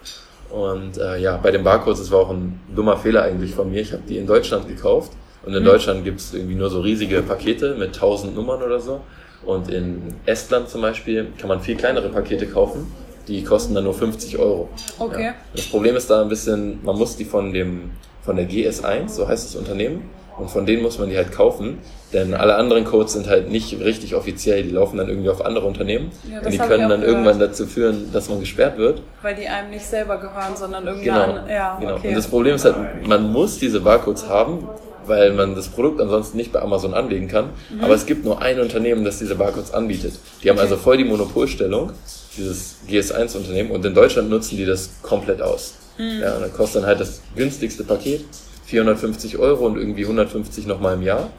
Und 0.49 0.97
äh, 0.97 1.17
ja, 1.19 1.37
bei 1.37 1.51
den 1.51 1.63
Barcodes, 1.63 1.99
das 1.99 2.11
war 2.11 2.19
auch 2.19 2.29
ein 2.29 2.59
dummer 2.73 2.97
Fehler 2.97 3.23
eigentlich 3.23 3.53
von 3.53 3.69
mir. 3.69 3.81
Ich 3.81 3.91
habe 3.91 4.03
die 4.07 4.17
in 4.17 4.25
Deutschland 4.25 4.67
gekauft. 4.67 5.11
Und 5.45 5.53
in 5.53 5.61
mhm. 5.61 5.67
Deutschland 5.67 6.03
gibt 6.03 6.21
es 6.21 6.33
irgendwie 6.33 6.55
nur 6.55 6.69
so 6.69 6.79
riesige 6.81 7.21
Pakete 7.21 7.75
mit 7.75 7.93
1000 7.93 8.35
Nummern 8.35 8.63
oder 8.63 8.79
so. 8.79 9.01
Und 9.45 9.69
in 9.69 10.15
Estland 10.25 10.69
zum 10.69 10.81
Beispiel 10.81 11.27
kann 11.37 11.49
man 11.49 11.59
viel 11.59 11.75
kleinere 11.75 12.09
Pakete 12.09 12.47
kaufen 12.47 12.91
die 13.27 13.43
kosten 13.43 13.73
dann 13.73 13.83
nur 13.83 13.93
50 13.93 14.37
Euro. 14.37 14.69
Okay. 14.99 15.25
Ja. 15.25 15.33
Das 15.55 15.65
Problem 15.67 15.95
ist 15.95 16.09
da 16.09 16.21
ein 16.21 16.29
bisschen, 16.29 16.83
man 16.83 16.97
muss 16.97 17.17
die 17.17 17.25
von 17.25 17.53
dem, 17.53 17.91
von 18.23 18.35
der 18.35 18.49
GS1, 18.49 19.09
so 19.09 19.27
heißt 19.27 19.45
das 19.45 19.55
Unternehmen, 19.55 20.09
und 20.37 20.49
von 20.49 20.65
denen 20.65 20.83
muss 20.83 20.99
man 20.99 21.09
die 21.09 21.15
halt 21.15 21.31
kaufen, 21.31 21.77
denn 22.11 22.33
alle 22.33 22.55
anderen 22.55 22.83
Codes 22.83 23.13
sind 23.13 23.27
halt 23.27 23.49
nicht 23.49 23.79
richtig 23.79 24.15
offiziell, 24.15 24.63
die 24.63 24.69
laufen 24.69 24.97
dann 24.97 25.07
irgendwie 25.07 25.29
auf 25.29 25.45
andere 25.45 25.65
Unternehmen 25.65 26.11
ja, 26.29 26.39
und 26.39 26.51
die 26.51 26.57
können 26.57 26.89
dann 26.89 27.01
gehört. 27.01 27.07
irgendwann 27.07 27.39
dazu 27.39 27.65
führen, 27.65 28.11
dass 28.11 28.29
man 28.29 28.39
gesperrt 28.41 28.77
wird. 28.77 29.01
Weil 29.21 29.35
die 29.35 29.47
einem 29.47 29.69
nicht 29.69 29.85
selber 29.85 30.17
gehören, 30.17 30.55
sondern 30.55 30.85
irgendwann, 30.85 31.35
genau, 31.35 31.47
ja, 31.47 31.77
genau. 31.79 31.95
Okay. 31.95 32.09
Und 32.09 32.15
das 32.15 32.27
Problem 32.27 32.55
ist 32.55 32.65
halt, 32.65 32.75
man 33.07 33.31
muss 33.31 33.59
diese 33.59 33.79
Barcodes 33.79 34.27
haben, 34.27 34.67
weil 35.07 35.33
man 35.33 35.55
das 35.55 35.69
Produkt 35.69 36.01
ansonsten 36.01 36.37
nicht 36.37 36.51
bei 36.51 36.61
Amazon 36.61 36.93
anlegen 36.93 37.27
kann. 37.27 37.49
Mhm. 37.69 37.83
Aber 37.83 37.93
es 37.93 38.05
gibt 38.05 38.25
nur 38.25 38.41
ein 38.41 38.59
Unternehmen, 38.59 39.05
das 39.05 39.19
diese 39.19 39.35
Barcodes 39.35 39.73
anbietet. 39.73 40.13
Die 40.43 40.49
haben 40.49 40.57
okay. 40.57 40.63
also 40.63 40.77
voll 40.77 40.97
die 40.97 41.05
Monopolstellung 41.05 41.91
dieses 42.37 42.77
GS1-Unternehmen 42.89 43.71
und 43.71 43.85
in 43.85 43.93
Deutschland 43.93 44.29
nutzen 44.29 44.57
die 44.57 44.65
das 44.65 44.89
komplett 45.01 45.41
aus. 45.41 45.75
Mhm. 45.97 46.21
Ja, 46.21 46.35
und 46.35 46.41
dann 46.41 46.53
kostet 46.53 46.81
dann 46.81 46.89
halt 46.89 46.99
das 46.99 47.21
günstigste 47.35 47.83
Paket 47.83 48.25
450 48.65 49.37
Euro 49.37 49.65
und 49.65 49.77
irgendwie 49.77 50.03
150 50.03 50.67
nochmal 50.67 50.95
im 50.95 51.01
Jahr. 51.01 51.29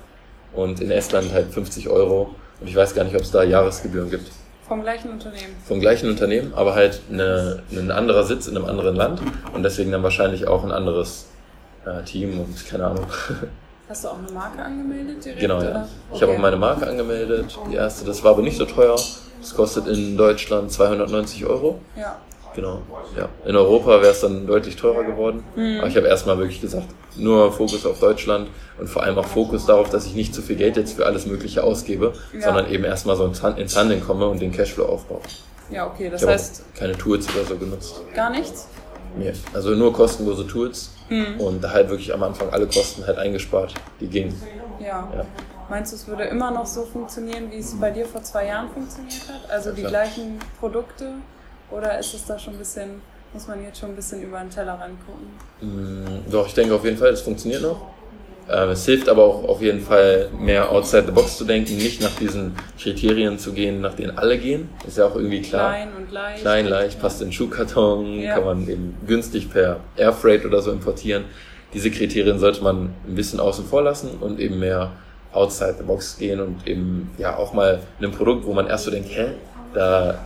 Und 0.53 0.81
in 0.81 0.91
Estland 0.91 1.33
halt 1.33 1.53
50 1.53 1.89
Euro. 1.89 2.35
Und 2.61 2.69
ich 2.69 2.75
weiß 2.75 2.95
gar 2.95 3.05
nicht, 3.05 3.15
ob 3.15 3.23
es 3.23 3.31
da 3.31 3.43
Jahresgebühren 3.43 4.11
gibt. 4.11 4.31
Vom 4.67 4.83
gleichen 4.83 5.11
Unternehmen. 5.11 5.55
Vom 5.65 5.81
gleichen 5.81 6.09
Unternehmen, 6.09 6.53
aber 6.55 6.75
halt 6.75 7.01
eine, 7.11 7.63
ein 7.71 7.91
anderer 7.91 8.25
Sitz 8.25 8.49
in 8.49 8.57
einem 8.57 8.67
anderen 8.67 8.97
Land 8.97 9.21
und 9.53 9.63
deswegen 9.63 9.93
dann 9.93 10.03
wahrscheinlich 10.03 10.49
auch 10.49 10.65
ein 10.65 10.73
anderes 10.73 11.27
äh, 11.85 12.03
Team 12.03 12.41
und 12.41 12.67
keine 12.67 12.87
Ahnung. 12.87 13.07
Hast 13.89 14.03
du 14.03 14.09
auch 14.09 14.19
eine 14.19 14.33
Marke 14.33 14.61
angemeldet 14.61 15.25
direkt? 15.25 15.41
Genau, 15.41 15.63
ja. 15.63 15.69
Okay. 15.69 16.17
Ich 16.17 16.23
habe 16.23 16.33
auch 16.33 16.39
meine 16.39 16.57
Marke 16.57 16.89
angemeldet. 16.89 17.57
Die 17.71 17.77
erste, 17.77 18.05
das 18.05 18.25
war 18.25 18.33
aber 18.33 18.43
nicht 18.43 18.57
so 18.57 18.65
teuer. 18.65 18.97
Das 19.41 19.55
kostet 19.55 19.87
in 19.87 20.17
Deutschland 20.17 20.73
290 20.73 21.47
Euro. 21.47 21.81
Ja. 21.97 22.17
Genau. 22.55 22.81
Ja. 23.17 23.29
In 23.45 23.55
Europa 23.55 24.01
wäre 24.01 24.13
es 24.13 24.21
dann 24.23 24.47
deutlich 24.47 24.77
teurer 24.77 25.05
geworden. 25.05 25.45
Mhm. 25.55 25.79
Aber 25.81 25.89
ich 25.89 25.97
habe 25.97 26.07
erstmal 26.07 26.39
wirklich 26.39 26.63
gesagt, 26.63 26.87
nur 27.17 27.53
Fokus 27.53 27.85
auf 27.85 28.01
Deutschland 28.01 28.49
und 28.79 28.89
vor 28.89 29.03
allem 29.03 29.19
auch 29.19 29.27
Fokus 29.27 29.67
darauf, 29.67 29.91
dass 29.91 30.07
ich 30.07 30.15
nicht 30.15 30.35
zu 30.35 30.41
viel 30.41 30.57
Geld 30.57 30.77
jetzt 30.77 30.95
für 30.95 31.05
alles 31.05 31.27
Mögliche 31.27 31.63
ausgebe, 31.63 32.15
ja. 32.33 32.41
sondern 32.41 32.71
eben 32.71 32.85
erstmal 32.85 33.17
so 33.17 33.27
ins 33.27 33.43
Handeln 33.77 34.03
komme 34.05 34.27
und 34.27 34.41
den 34.41 34.53
Cashflow 34.53 34.87
aufbaue. 34.87 35.21
Ja, 35.71 35.87
okay, 35.87 36.09
das 36.09 36.23
ich 36.23 36.29
heißt. 36.29 36.65
Keine 36.75 36.97
Tools 36.97 37.29
oder 37.35 37.45
so 37.45 37.57
genutzt. 37.57 38.01
Gar 38.15 38.31
nichts? 38.31 38.69
Nee. 39.19 39.33
Also 39.53 39.71
nur 39.71 39.93
kostenlose 39.93 40.47
Tools 40.47 40.93
mhm. 41.11 41.41
und 41.41 41.63
da 41.63 41.71
halt 41.71 41.91
wirklich 41.91 42.13
am 42.13 42.23
Anfang 42.23 42.51
alle 42.51 42.67
Kosten 42.67 43.07
halt 43.07 43.19
eingespart, 43.19 43.75
die 44.01 44.07
gingen. 44.07 44.41
Ja. 44.81 45.09
ja. 45.15 45.27
Meinst 45.69 45.93
du, 45.93 45.97
es 45.97 46.07
würde 46.07 46.25
immer 46.25 46.51
noch 46.51 46.67
so 46.67 46.85
funktionieren, 46.85 47.51
wie 47.51 47.59
es 47.59 47.75
bei 47.79 47.91
dir 47.91 48.07
vor 48.07 48.23
zwei 48.23 48.47
Jahren 48.47 48.69
funktioniert 48.71 49.29
hat? 49.29 49.51
Also 49.51 49.73
die 49.73 49.83
gleichen 49.83 50.39
Produkte? 50.61 51.15
Oder 51.71 51.99
ist 51.99 52.15
es 52.15 52.25
da 52.25 52.39
schon 52.39 52.55
ein 52.55 52.59
bisschen, 52.59 53.03
muss 53.33 53.49
man 53.49 53.63
jetzt 53.63 53.81
schon 53.81 53.91
ein 53.91 53.97
bisschen 53.97 54.23
über 54.23 54.39
den 54.39 54.51
Teller 54.51 54.75
rangucken? 54.75 55.27
Mm, 55.61 56.31
doch, 56.31 56.47
ich 56.47 56.55
denke 56.55 56.75
auf 56.75 56.85
jeden 56.85 56.97
Fall, 56.97 57.11
es 57.11 57.23
funktioniert 57.23 57.63
noch. 57.63 57.81
Ähm, 58.49 58.69
es 58.71 58.85
hilft 58.85 59.09
aber 59.09 59.25
auch 59.25 59.45
auf 59.49 59.61
jeden 59.61 59.81
Fall 59.81 60.29
mehr 60.39 60.71
outside 60.71 61.07
the 61.07 61.13
box 61.13 61.37
zu 61.37 61.45
denken, 61.45 61.77
nicht 61.79 62.01
nach 62.01 62.15
diesen 62.15 62.55
Kriterien 62.81 63.39
zu 63.39 63.53
gehen, 63.53 63.81
nach 63.81 63.95
denen 63.95 64.17
alle 64.17 64.39
gehen. 64.39 64.69
Ist 64.87 64.99
ja 64.99 65.07
auch 65.07 65.17
irgendwie 65.17 65.43
klar. 65.43 65.73
Klein 65.73 65.89
und 65.97 66.13
leicht. 66.13 66.41
Klein, 66.43 66.67
leicht, 66.67 67.01
passt 67.01 67.21
in 67.23 67.33
Schuhkarton, 67.33 68.21
ja. 68.21 68.35
kann 68.35 68.45
man 68.45 68.69
eben 68.69 68.97
günstig 69.07 69.51
per 69.51 69.81
Airfreight 69.97 70.45
oder 70.45 70.63
so 70.63 70.71
importieren. 70.71 71.25
Diese 71.75 71.91
Kriterien 71.91 72.39
sollte 72.39 72.63
man 72.63 72.95
ein 73.07 73.17
bisschen 73.17 73.41
außen 73.41 73.65
vor 73.65 73.83
lassen 73.83 74.11
und 74.21 74.39
eben 74.39 74.61
mehr 74.61 74.93
outside 75.37 75.75
the 75.79 75.85
box 75.85 76.17
gehen 76.19 76.41
und 76.41 76.67
eben 76.67 77.11
ja 77.19 77.37
auch 77.37 77.53
mal 77.53 77.81
ein 78.01 78.11
Produkt, 78.11 78.47
wo 78.47 78.53
man 78.53 78.67
erst 78.67 78.85
so 78.85 78.91
denkt, 78.91 79.11
hä, 79.11 79.33
da, 79.75 80.19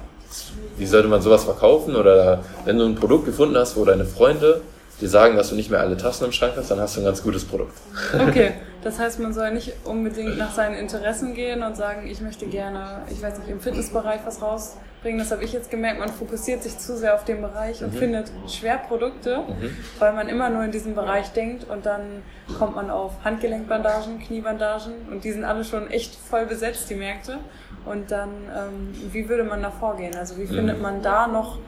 wie 0.77 0.87
sollte 0.87 1.09
man 1.09 1.21
sowas 1.21 1.45
verkaufen? 1.45 1.97
Oder 1.97 2.45
wenn 2.65 2.79
du 2.79 2.85
ein 2.85 2.95
Produkt 2.95 3.27
gefunden 3.27 3.57
hast, 3.57 3.77
wo 3.77 3.85
deine 3.85 4.05
Freunde 4.05 4.63
die 5.01 5.07
sagen, 5.07 5.37
dass 5.37 5.49
du 5.49 5.55
nicht 5.55 5.71
mehr 5.71 5.81
alle 5.81 5.97
Tassen 5.97 6.25
im 6.25 6.33
Schrank 6.33 6.55
hast, 6.57 6.71
dann 6.71 6.81
hast 6.81 6.97
du 6.97 7.01
ein 7.01 7.05
ganz 7.05 7.23
gutes 7.23 7.45
Produkt. 7.45 7.73
Okay, 8.15 8.53
das 8.83 8.99
heißt, 8.99 9.19
man 9.21 9.33
soll 9.33 9.53
nicht 9.53 9.73
unbedingt 9.85 10.37
nach 10.39 10.53
seinen 10.53 10.75
Interessen 10.75 11.35
gehen 11.35 11.63
und 11.63 11.77
sagen, 11.77 12.07
ich 12.07 12.21
möchte 12.21 12.47
gerne, 12.47 13.03
ich 13.11 13.23
weiß 13.23 13.39
nicht, 13.39 13.49
im 13.49 13.61
Fitnessbereich 13.61 14.21
was 14.25 14.43
rausbringen. 14.43 15.19
Das 15.19 15.31
habe 15.31 15.43
ich 15.45 15.53
jetzt 15.53 15.71
gemerkt, 15.71 15.99
man 15.99 16.11
fokussiert 16.11 16.63
sich 16.63 16.79
zu 16.79 16.97
sehr 16.97 17.15
auf 17.15 17.25
den 17.25 17.41
Bereich 17.41 17.83
und 17.83 17.95
mhm. 17.95 17.99
findet 17.99 18.33
schwer 18.47 18.79
Produkte, 18.79 19.39
mhm. 19.39 19.77
weil 19.99 20.13
man 20.13 20.29
immer 20.29 20.51
nur 20.51 20.65
in 20.65 20.71
diesem 20.71 20.95
Bereich 20.95 21.33
denkt 21.33 21.65
und 21.69 21.87
dann 21.87 22.23
kommt 22.59 22.77
man 22.77 22.91
auf 22.91 23.13
Handgelenkbandagen, 23.25 24.19
Kniebandagen 24.19 24.93
und 25.11 25.25
die 25.25 25.33
sind 25.33 25.45
alle 25.45 25.65
schon 25.65 25.91
echt 25.91 26.15
voll 26.15 26.47
besetzt, 26.47 26.91
die 26.91 26.97
Märkte. 26.97 27.39
Und 27.87 28.11
dann, 28.11 28.29
ähm, 28.29 28.95
wie 29.11 29.29
würde 29.29 29.45
man 29.45 29.63
da 29.63 29.71
vorgehen? 29.71 30.15
Also 30.15 30.37
wie 30.37 30.47
findet 30.47 30.77
mhm. 30.77 30.83
man 30.83 31.03
da 31.03 31.27
noch 31.27 31.59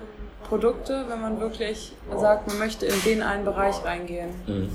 Produkte, 0.49 1.05
wenn 1.09 1.21
man 1.21 1.41
wirklich 1.41 1.93
sagt, 2.17 2.49
man 2.49 2.59
möchte 2.59 2.87
in 2.87 3.01
den 3.05 3.23
einen 3.23 3.45
Bereich 3.45 3.77
reingehen. 3.85 4.31
Mhm. 4.47 4.69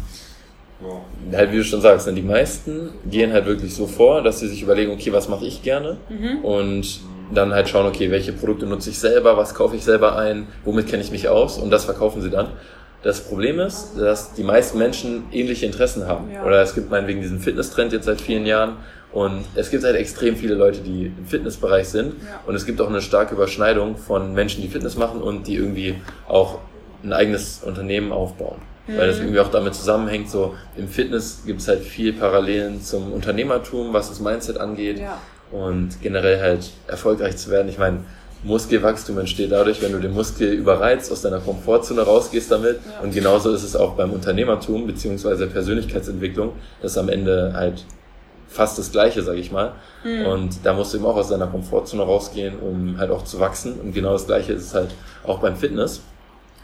Halt, 1.33 1.51
wie 1.51 1.57
du 1.57 1.63
schon 1.63 1.81
sagst, 1.81 2.05
ne, 2.07 2.13
die 2.13 2.21
meisten 2.21 2.91
gehen 3.09 3.33
halt 3.33 3.45
wirklich 3.47 3.74
so 3.74 3.88
vor, 3.88 4.21
dass 4.21 4.39
sie 4.39 4.47
sich 4.47 4.62
überlegen, 4.62 4.91
okay, 4.91 5.12
was 5.12 5.27
mache 5.27 5.45
ich 5.45 5.63
gerne? 5.63 5.97
Mhm. 6.09 6.45
Und 6.45 7.00
dann 7.33 7.53
halt 7.53 7.67
schauen, 7.67 7.88
okay, 7.88 8.12
welche 8.12 8.31
Produkte 8.31 8.65
nutze 8.65 8.91
ich 8.91 9.00
selber, 9.00 9.38
was 9.38 9.55
kaufe 9.55 9.75
ich 9.75 9.83
selber 9.83 10.15
ein, 10.17 10.47
womit 10.63 10.88
kenne 10.88 11.01
ich 11.01 11.12
mich 11.12 11.27
aus 11.27 11.57
und 11.57 11.71
das 11.71 11.86
verkaufen 11.86 12.21
sie 12.21 12.29
dann. 12.29 12.50
Das 13.03 13.21
Problem 13.21 13.59
ist, 13.59 13.93
dass 13.97 14.33
die 14.33 14.43
meisten 14.43 14.77
Menschen 14.77 15.25
ähnliche 15.31 15.65
Interessen 15.65 16.07
haben. 16.07 16.31
Ja. 16.31 16.43
Oder 16.43 16.62
es 16.62 16.74
gibt 16.74 16.89
meinetwegen 16.89 17.21
diesen 17.21 17.39
Fitness-Trend 17.39 17.93
jetzt 17.93 18.05
seit 18.05 18.21
vielen 18.21 18.45
Jahren 18.45 18.77
und 19.17 19.45
es 19.55 19.71
gibt 19.71 19.83
halt 19.83 19.95
extrem 19.95 20.36
viele 20.36 20.53
Leute, 20.53 20.81
die 20.81 21.12
im 21.17 21.25
Fitnessbereich 21.25 21.88
sind. 21.88 22.13
Ja. 22.21 22.39
Und 22.45 22.53
es 22.53 22.67
gibt 22.67 22.79
auch 22.79 22.88
eine 22.88 23.01
starke 23.01 23.33
Überschneidung 23.33 23.97
von 23.97 24.36
Menschen, 24.36 24.62
die 24.62 24.67
Fitness 24.67 24.95
machen 24.95 25.24
und 25.24 25.47
die 25.47 25.55
irgendwie 25.55 25.95
auch 26.27 26.59
ein 27.03 27.12
eigenes 27.13 27.63
Unternehmen 27.63 28.12
aufbauen. 28.12 28.59
Mhm. 28.86 28.97
Weil 29.00 29.07
das 29.07 29.17
irgendwie 29.17 29.39
auch 29.39 29.50
damit 29.50 29.74
zusammenhängt, 29.74 30.29
so 30.29 30.53
im 30.77 30.88
Fitness 30.88 31.41
gibt 31.47 31.62
es 31.62 31.67
halt 31.67 31.79
viel 31.79 32.13
Parallelen 32.13 32.83
zum 32.83 33.12
Unternehmertum, 33.12 33.91
was 33.91 34.09
das 34.09 34.19
Mindset 34.19 34.59
angeht. 34.59 35.00
Ja. 35.00 35.19
Und 35.51 36.00
generell 36.03 36.39
halt 36.39 36.69
erfolgreich 36.86 37.38
zu 37.38 37.50
werden. 37.50 37.69
Ich 37.69 37.79
meine, 37.79 38.01
Muskelwachstum 38.43 39.17
entsteht 39.17 39.51
dadurch, 39.51 39.81
wenn 39.81 39.93
du 39.93 40.00
den 40.00 40.13
Muskel 40.13 40.53
überreizt, 40.53 41.12
aus 41.12 41.24
deiner 41.24 41.39
Komfortzone 41.39 42.01
rausgehst 42.01 42.51
damit. 42.51 42.81
Ja. 42.86 43.00
Und 43.01 43.15
genauso 43.15 43.51
ist 43.51 43.63
es 43.63 43.75
auch 43.75 43.95
beim 43.95 44.12
Unternehmertum 44.12 44.86
beziehungsweise 44.86 45.47
Persönlichkeitsentwicklung, 45.47 46.51
dass 46.83 47.00
am 47.00 47.09
Ende 47.09 47.53
halt 47.55 47.83
fast 48.48 48.77
das 48.77 48.92
Gleiche, 48.92 49.22
sage 49.22 49.39
ich 49.39 49.51
mal. 49.51 49.74
Mhm. 50.04 50.25
Und 50.25 50.66
da 50.66 50.74
musst 50.74 50.94
du 50.94 50.98
eben 50.98 51.06
auch 51.06 51.16
aus 51.16 51.30
deiner 51.30 51.48
Komfortzone 51.48 52.04
rausgehen, 52.04 52.60
um 52.60 52.98
halt 52.98 53.12
auch 53.12 53.24
zu 53.24 53.39
wachsen. 53.39 53.80
Und 53.80 53.94
genau 53.94 54.13
das 54.13 54.25
Gleiche 54.27 54.54
ist 54.54 54.63
es 54.63 54.74
halt 54.74 54.92
auch 55.24 55.39
beim 55.39 55.56
Fitness. 55.56 56.01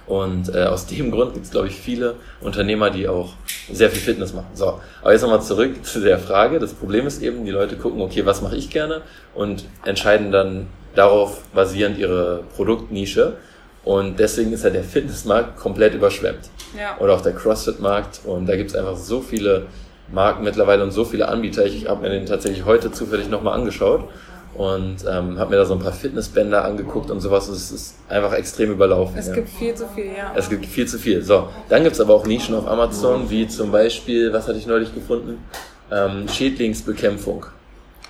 Und 0.05 0.53
äh, 0.53 0.65
aus 0.65 0.85
dem 0.85 1.11
Grund 1.11 1.33
gibt 1.33 1.45
es, 1.45 1.51
glaube 1.51 1.67
ich, 1.67 1.75
viele 1.75 2.15
Unternehmer, 2.41 2.89
die 2.89 3.07
auch 3.07 3.33
sehr 3.71 3.89
viel 3.89 4.01
Fitness 4.01 4.33
machen. 4.33 4.49
So, 4.53 4.79
aber 5.01 5.13
jetzt 5.13 5.21
nochmal 5.21 5.41
zurück 5.41 5.73
zu 5.85 6.01
der 6.01 6.19
Frage. 6.19 6.59
Das 6.59 6.73
Problem 6.73 7.07
ist 7.07 7.21
eben, 7.21 7.45
die 7.45 7.51
Leute 7.51 7.77
gucken, 7.77 8.01
okay, 8.01 8.25
was 8.25 8.41
mache 8.41 8.57
ich 8.57 8.69
gerne 8.69 9.01
und 9.33 9.65
entscheiden 9.85 10.31
dann 10.31 10.67
darauf 10.95 11.43
basierend 11.53 11.97
ihre 11.97 12.43
Produktnische. 12.55 13.37
Und 13.85 14.19
deswegen 14.19 14.53
ist 14.53 14.63
ja 14.63 14.69
der 14.69 14.83
Fitnessmarkt 14.83 15.57
komplett 15.57 15.93
überschwemmt. 15.93 16.49
Ja. 16.77 16.97
Oder 16.99 17.15
auch 17.15 17.21
der 17.21 17.33
CrossFit-Markt. 17.33 18.21
Und 18.25 18.45
da 18.45 18.55
gibt 18.55 18.71
es 18.71 18.75
einfach 18.75 18.95
so 18.95 19.19
viele 19.21 19.67
Marken 20.13 20.43
mittlerweile 20.43 20.83
und 20.83 20.91
so 20.91 21.03
viele 21.03 21.27
Anbieter. 21.27 21.65
Ich 21.65 21.87
habe 21.89 22.01
mir 22.01 22.09
den 22.09 22.25
tatsächlich 22.25 22.65
heute 22.65 22.91
zufällig 22.91 23.29
nochmal 23.29 23.55
angeschaut 23.55 24.07
und 24.55 24.97
ähm, 25.09 25.39
habe 25.39 25.51
mir 25.51 25.57
da 25.57 25.65
so 25.65 25.73
ein 25.73 25.79
paar 25.79 25.93
Fitnessbänder 25.93 26.63
angeguckt 26.63 27.09
und 27.09 27.19
sowas. 27.19 27.47
Es 27.47 27.71
ist 27.71 27.95
einfach 28.07 28.33
extrem 28.33 28.71
überlaufen. 28.71 29.17
Es 29.17 29.27
ja. 29.27 29.35
gibt 29.35 29.49
viel 29.49 29.73
zu 29.73 29.87
viel, 29.87 30.05
ja. 30.05 30.31
Es 30.35 30.49
gibt 30.49 30.65
viel 30.65 30.87
zu 30.87 30.99
viel. 30.99 31.23
So, 31.23 31.49
dann 31.69 31.83
gibt's 31.83 31.99
aber 31.99 32.13
auch 32.13 32.25
Nischen 32.25 32.55
auf 32.55 32.67
Amazon, 32.67 33.29
wie 33.29 33.47
zum 33.47 33.71
Beispiel, 33.71 34.31
was 34.31 34.47
hatte 34.47 34.59
ich 34.59 34.67
neulich 34.67 34.93
gefunden? 34.93 35.43
Ähm, 35.91 36.27
Schädlingsbekämpfung. 36.27 37.47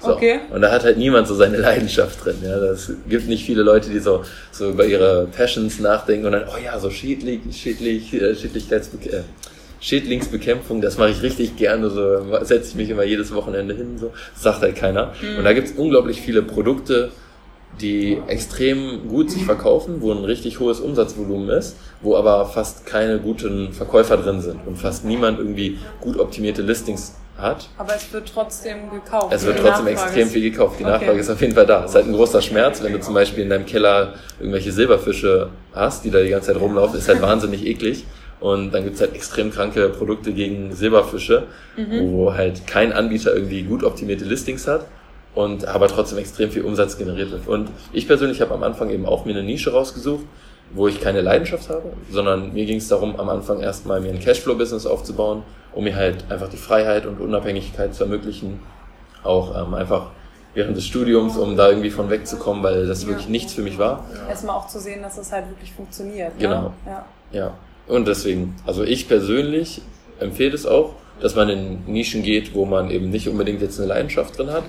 So. 0.02 0.16
Okay. 0.16 0.42
Und 0.54 0.62
da 0.62 0.72
hat 0.72 0.84
halt 0.84 0.98
niemand 0.98 1.28
so 1.30 1.36
seine 1.36 1.58
Leidenschaft 1.60 2.26
drin. 2.26 2.36
Ja, 2.44 2.60
das 2.60 2.92
gibt 3.08 3.30
nicht 3.30 3.46
viele 3.46 3.64
Leute, 3.64 3.90
die 3.90 4.00
so, 4.00 4.24
so 4.52 4.72
über 4.72 4.86
ihre 4.86 5.28
Passions 5.28 5.80
nachdenken 5.80 6.26
und 6.26 6.34
dann, 6.34 6.44
oh 6.44 6.62
ja, 6.62 6.78
so 6.78 6.90
Schädling, 6.90 7.42
Schädlich, 7.54 8.14
äh, 8.14 8.36
Schädlichkeitsbekämpfung. 8.36 9.24
Schädlingsbekämpfung, 9.84 10.80
das 10.80 10.98
mache 10.98 11.10
ich 11.10 11.22
richtig 11.22 11.58
gerne, 11.58 11.90
so 11.90 12.24
setze 12.44 12.70
ich 12.70 12.76
mich 12.76 12.90
immer 12.90 13.04
jedes 13.04 13.36
Wochenende 13.36 13.76
hin, 13.76 13.98
so 13.98 14.14
sagt 14.34 14.62
halt 14.62 14.78
keiner. 14.78 15.12
Mhm. 15.22 15.40
Und 15.40 15.44
da 15.44 15.52
gibt 15.52 15.68
es 15.68 15.74
unglaublich 15.74 16.22
viele 16.22 16.42
Produkte, 16.42 17.12
die 17.82 18.18
extrem 18.28 19.10
gut 19.10 19.30
sich 19.30 19.44
verkaufen, 19.44 20.00
wo 20.00 20.14
ein 20.14 20.24
richtig 20.24 20.62
hohes 20.62 20.80
Umsatzvolumen 20.80 21.50
ist, 21.50 21.76
wo 22.02 22.16
aber 22.16 22.46
fast 22.46 22.86
keine 22.86 23.20
guten 23.20 23.74
Verkäufer 23.74 24.16
drin 24.16 24.40
sind 24.40 24.66
und 24.66 24.78
fast 24.78 25.04
niemand 25.04 25.40
irgendwie 25.40 25.78
gut 26.00 26.18
optimierte 26.18 26.62
Listings 26.62 27.16
hat. 27.38 27.68
Aber 27.78 27.94
es 27.94 28.14
wird 28.14 28.32
trotzdem 28.34 28.90
gekauft. 28.90 29.34
Es 29.34 29.46
wird 29.46 29.60
trotzdem 29.60 29.88
extrem 29.88 30.30
viel 30.30 30.50
gekauft. 30.50 30.80
Die 30.80 30.86
okay. 30.86 30.94
Nachfrage 30.94 31.20
ist 31.20 31.30
auf 31.30 31.42
jeden 31.42 31.56
Fall 31.56 31.66
da. 31.66 31.84
Es 31.84 31.90
ist 31.90 31.96
halt 31.96 32.06
ein 32.06 32.14
großer 32.14 32.42
Schmerz, 32.42 32.82
wenn 32.82 32.94
du 32.94 33.02
zum 33.02 33.16
Beispiel 33.16 33.44
in 33.44 33.50
deinem 33.50 33.66
Keller 33.66 34.14
irgendwelche 34.40 34.72
Silberfische 34.72 35.50
hast, 35.74 36.06
die 36.06 36.12
da 36.12 36.22
die 36.22 36.30
ganze 36.30 36.54
Zeit 36.54 36.62
rumlaufen, 36.62 36.98
ist 36.98 37.10
halt 37.10 37.22
wahnsinnig 37.22 37.66
eklig. 37.66 38.06
Und 38.44 38.74
dann 38.74 38.84
gibt's 38.84 39.00
halt 39.00 39.16
extrem 39.16 39.52
kranke 39.52 39.88
Produkte 39.88 40.34
gegen 40.34 40.76
Silberfische, 40.76 41.44
mhm. 41.78 42.12
wo 42.12 42.34
halt 42.34 42.68
kein 42.68 42.92
Anbieter 42.92 43.34
irgendwie 43.34 43.64
gut 43.64 43.86
optimierte 43.86 44.26
Listings 44.26 44.68
hat 44.68 44.86
und 45.34 45.66
aber 45.66 45.88
trotzdem 45.88 46.18
extrem 46.18 46.52
viel 46.52 46.64
Umsatz 46.64 46.98
generiert 46.98 47.32
wird. 47.32 47.48
Und 47.48 47.70
ich 47.94 48.06
persönlich 48.06 48.42
habe 48.42 48.54
am 48.54 48.62
Anfang 48.64 48.90
eben 48.90 49.06
auch 49.06 49.24
mir 49.24 49.32
eine 49.32 49.44
Nische 49.44 49.72
rausgesucht, 49.72 50.26
wo 50.74 50.90
ich 50.90 51.00
keine 51.00 51.22
Leidenschaft 51.22 51.70
habe, 51.70 51.94
sondern 52.12 52.52
mir 52.52 52.66
ging 52.66 52.80
es 52.80 52.90
darum, 52.90 53.18
am 53.18 53.30
Anfang 53.30 53.62
erstmal 53.62 54.02
mir 54.02 54.10
ein 54.10 54.20
Cashflow-Business 54.20 54.88
aufzubauen, 54.88 55.44
um 55.72 55.86
mir 55.86 55.96
halt 55.96 56.26
einfach 56.30 56.50
die 56.50 56.58
Freiheit 56.58 57.06
und 57.06 57.22
Unabhängigkeit 57.22 57.96
zu 57.96 58.04
ermöglichen, 58.04 58.60
auch 59.24 59.58
ähm, 59.58 59.74
einfach 59.74 60.08
während 60.54 60.76
des 60.76 60.86
Studiums, 60.86 61.38
um 61.38 61.56
da 61.56 61.70
irgendwie 61.70 61.92
von 61.92 62.10
wegzukommen, 62.10 62.62
weil 62.62 62.88
das 62.88 63.04
ja. 63.04 63.08
wirklich 63.08 63.30
nichts 63.30 63.54
für 63.54 63.62
mich 63.62 63.78
war. 63.78 64.04
Erstmal 64.28 64.58
auch 64.58 64.68
zu 64.68 64.82
sehen, 64.82 65.02
dass 65.02 65.18
es 65.18 65.32
halt 65.32 65.48
wirklich 65.48 65.72
funktioniert. 65.72 66.36
Ne? 66.36 66.42
Genau. 66.42 66.62
Ne? 66.62 66.72
Ja. 66.86 67.06
ja. 67.32 67.54
Und 67.94 68.08
deswegen, 68.08 68.56
also 68.66 68.84
ich 68.84 69.08
persönlich 69.08 69.80
empfehle 70.20 70.56
es 70.56 70.66
auch, 70.66 70.96
dass 71.22 71.36
man 71.36 71.48
in 71.50 71.86
Nischen 71.86 72.24
geht, 72.24 72.56
wo 72.56 72.66
man 72.66 72.90
eben 72.90 73.12
nicht 73.12 73.30
unbedingt 73.30 73.62
jetzt 73.62 73.78
eine 73.80 73.88
Leidenschaft 73.88 74.36
drin 74.36 74.50
hat. 74.50 74.64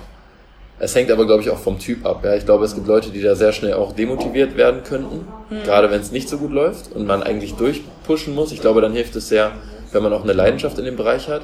Es 0.77 0.93
hängt 0.93 1.09
aber, 1.09 1.25
glaube 1.25 1.41
ich, 1.41 1.49
auch 1.49 1.57
vom 1.57 1.79
Typ 1.79 2.05
ab. 2.05 2.23
Ja. 2.23 2.35
Ich 2.35 2.45
glaube, 2.45 2.65
es 2.65 2.75
gibt 2.75 2.85
Leute, 2.85 3.09
die 3.09 3.23
da 3.23 3.33
sehr 3.33 3.51
schnell 3.51 3.73
auch 3.73 3.93
demotiviert 3.93 4.55
werden 4.57 4.83
könnten, 4.83 5.25
mhm. 5.49 5.63
gerade 5.63 5.89
wenn 5.89 6.01
es 6.01 6.11
nicht 6.11 6.29
so 6.29 6.37
gut 6.37 6.51
läuft 6.51 6.91
und 6.91 7.07
man 7.07 7.23
eigentlich 7.23 7.55
durchpushen 7.55 8.35
muss. 8.35 8.51
Ich 8.51 8.61
glaube, 8.61 8.79
dann 8.79 8.93
hilft 8.93 9.15
es 9.15 9.27
sehr, 9.27 9.53
wenn 9.91 10.03
man 10.03 10.13
auch 10.13 10.21
eine 10.21 10.33
Leidenschaft 10.33 10.77
in 10.77 10.85
dem 10.85 10.95
Bereich 10.95 11.27
hat. 11.27 11.41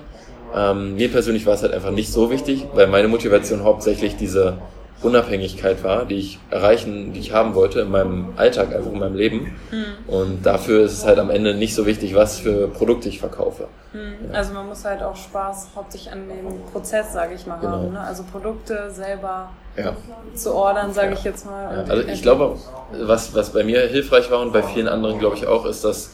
Ähm, 0.56 0.94
mir 0.94 1.10
persönlich 1.10 1.48
war 1.48 1.56
es 1.56 1.64
halt 1.64 1.74
einfach 1.74 1.90
nicht 1.90 2.14
so 2.14 2.30
wichtig, 2.30 2.68
weil 2.76 2.86
meine 2.86 3.08
Motivation 3.08 3.64
hauptsächlich 3.64 4.18
diese 4.18 4.60
Unabhängigkeit 5.04 5.84
war, 5.84 6.06
die 6.06 6.16
ich 6.16 6.40
erreichen, 6.50 7.14
die 7.14 7.20
ich 7.20 7.34
haben 7.34 7.56
wollte 7.56 7.82
in 7.82 7.90
meinem 7.90 8.34
Alltag, 8.38 8.76
einfach 8.76 8.92
in 8.92 9.00
meinem 9.00 9.16
Leben. 9.16 9.56
Mhm. 9.72 9.86
Und 10.08 10.46
dafür 10.46 10.86
ist 10.86 10.94
es 10.94 11.06
halt 11.06 11.18
am 11.18 11.30
Ende 11.30 11.56
nicht 11.56 11.74
so 11.74 11.86
wichtig, 11.86 12.14
was 12.14 12.40
für 12.40 12.68
Produkte 12.68 13.10
ich 13.10 13.20
verkaufe. 13.20 13.68
Mhm. 13.94 14.30
Ja. 14.30 14.38
Also 14.38 14.54
man 14.54 14.68
muss 14.68 14.86
halt 14.86 15.02
auch 15.02 15.16
Spaß 15.16 15.70
hauptsächlich 15.76 16.14
an 16.14 16.28
dem 16.28 16.62
Prozess, 16.72 17.14
sage 17.14 17.34
ich 17.34 17.48
mal, 17.48 17.58
genau. 17.58 17.74
haben. 17.74 17.94
Ne? 17.94 18.00
Also 18.00 18.24
Produkte 18.24 18.92
selber 18.92 19.50
ja. 19.76 19.96
zu 20.36 20.54
ordern, 20.54 20.94
sage 20.94 21.10
ja. 21.10 21.14
ich 21.14 21.24
jetzt 21.24 21.46
mal. 21.46 21.86
Also 21.90 22.08
ich 22.08 22.22
glaube, 22.22 22.58
was, 22.92 23.34
was 23.34 23.54
bei 23.54 23.64
mir 23.64 23.82
hilfreich 23.88 24.30
war 24.30 24.40
und 24.40 24.54
bei 24.54 24.62
vielen 24.62 24.88
anderen, 24.88 25.18
glaube 25.18 25.36
ich, 25.36 25.48
auch, 25.48 25.66
ist, 25.66 25.84
dass 25.84 26.12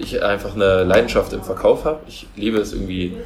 ich 0.00 0.22
einfach 0.22 0.54
eine 0.54 0.84
Leidenschaft 0.84 1.32
im 1.32 1.42
Verkauf 1.42 1.84
habe. 1.84 2.00
Ich 2.08 2.26
liebe 2.36 2.58
es 2.58 2.72
irgendwie 2.72 3.16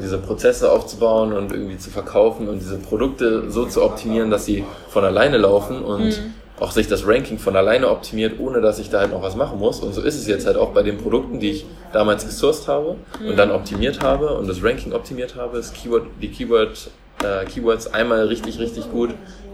diese 0.00 0.18
Prozesse 0.18 0.70
aufzubauen 0.70 1.32
und 1.32 1.52
irgendwie 1.52 1.78
zu 1.78 1.90
verkaufen 1.90 2.48
und 2.48 2.60
diese 2.60 2.78
Produkte 2.78 3.50
so 3.50 3.66
zu 3.66 3.82
optimieren, 3.82 4.30
dass 4.30 4.44
sie 4.44 4.64
von 4.88 5.04
alleine 5.04 5.36
laufen 5.36 5.82
und 5.82 6.04
mhm. 6.04 6.34
auch 6.60 6.70
sich 6.70 6.88
das 6.88 7.06
Ranking 7.06 7.38
von 7.38 7.56
alleine 7.56 7.90
optimiert, 7.90 8.38
ohne 8.38 8.60
dass 8.60 8.78
ich 8.78 8.90
da 8.90 9.00
halt 9.00 9.12
noch 9.12 9.22
was 9.22 9.36
machen 9.36 9.58
muss. 9.58 9.80
Und 9.80 9.92
so 9.92 10.00
ist 10.02 10.16
es 10.16 10.26
jetzt 10.26 10.46
halt 10.46 10.56
auch 10.56 10.70
bei 10.70 10.82
den 10.82 10.98
Produkten, 10.98 11.40
die 11.40 11.50
ich 11.50 11.66
damals 11.92 12.24
gesourced 12.24 12.68
habe 12.68 12.96
mhm. 13.20 13.28
und 13.28 13.38
dann 13.38 13.50
optimiert 13.50 14.02
habe 14.02 14.34
und 14.34 14.48
das 14.48 14.62
Ranking 14.62 14.92
optimiert 14.92 15.36
habe, 15.36 15.58
das 15.58 15.72
Keyword, 15.72 16.06
die 16.20 16.28
Keyword 16.28 16.90
äh, 17.22 17.44
Keywords 17.44 17.92
einmal 17.92 18.26
richtig, 18.26 18.58
richtig 18.58 18.90
gut 18.90 19.10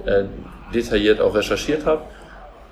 äh, 0.06 0.24
detailliert 0.74 1.20
auch 1.20 1.34
recherchiert 1.34 1.86
habe, 1.86 2.02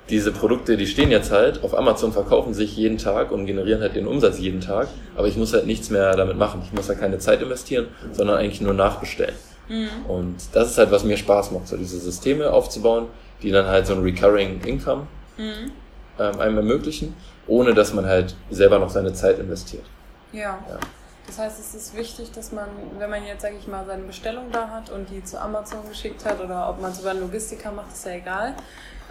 diese 0.09 0.31
Produkte, 0.31 0.77
die 0.77 0.87
stehen 0.87 1.11
jetzt 1.11 1.31
halt 1.31 1.63
auf 1.63 1.77
Amazon, 1.77 2.13
verkaufen 2.13 2.53
sich 2.53 2.75
jeden 2.77 2.97
Tag 2.97 3.31
und 3.31 3.45
generieren 3.45 3.81
halt 3.81 3.95
ihren 3.95 4.07
Umsatz 4.07 4.39
jeden 4.39 4.61
Tag, 4.61 4.87
aber 5.15 5.27
ich 5.27 5.35
muss 5.35 5.53
halt 5.53 5.65
nichts 5.65 5.89
mehr 5.89 6.15
damit 6.15 6.37
machen. 6.37 6.61
Ich 6.63 6.73
muss 6.73 6.87
halt 6.87 6.99
keine 6.99 7.19
Zeit 7.19 7.41
investieren, 7.41 7.87
sondern 8.13 8.37
eigentlich 8.37 8.61
nur 8.61 8.73
nachbestellen. 8.73 9.35
Mhm. 9.67 10.05
Und 10.07 10.35
das 10.53 10.71
ist 10.71 10.77
halt, 10.77 10.91
was 10.91 11.03
mir 11.03 11.17
Spaß 11.17 11.51
macht, 11.51 11.67
so 11.67 11.75
diese 11.75 11.99
Systeme 11.99 12.51
aufzubauen, 12.51 13.07
die 13.41 13.51
dann 13.51 13.67
halt 13.67 13.85
so 13.85 13.93
ein 13.93 14.01
Recurring 14.01 14.61
Income 14.65 15.07
mhm. 15.37 15.71
ähm, 16.19 16.39
einem 16.39 16.57
ermöglichen, 16.57 17.13
ohne 17.47 17.73
dass 17.73 17.93
man 17.93 18.05
halt 18.05 18.35
selber 18.49 18.79
noch 18.79 18.89
seine 18.89 19.13
Zeit 19.13 19.39
investiert. 19.39 19.83
Ja. 20.31 20.59
ja. 20.69 20.79
Das 21.25 21.39
heißt, 21.39 21.59
es 21.59 21.75
ist 21.75 21.97
wichtig, 21.97 22.31
dass 22.31 22.53
man, 22.53 22.69
wenn 22.97 23.09
man 23.09 23.25
jetzt, 23.25 23.41
sage 23.41 23.55
ich 23.59 23.67
mal, 23.67 23.85
seine 23.85 24.03
Bestellung 24.03 24.45
da 24.51 24.69
hat 24.69 24.89
und 24.89 25.09
die 25.09 25.21
zu 25.23 25.39
Amazon 25.39 25.79
geschickt 25.87 26.23
hat 26.23 26.39
oder 26.39 26.69
ob 26.69 26.81
man 26.81 26.91
es 26.91 27.01
über 27.01 27.11
einen 27.11 27.19
Logistiker 27.19 27.71
macht, 27.71 27.91
ist 27.91 28.05
ja 28.05 28.13
egal. 28.13 28.55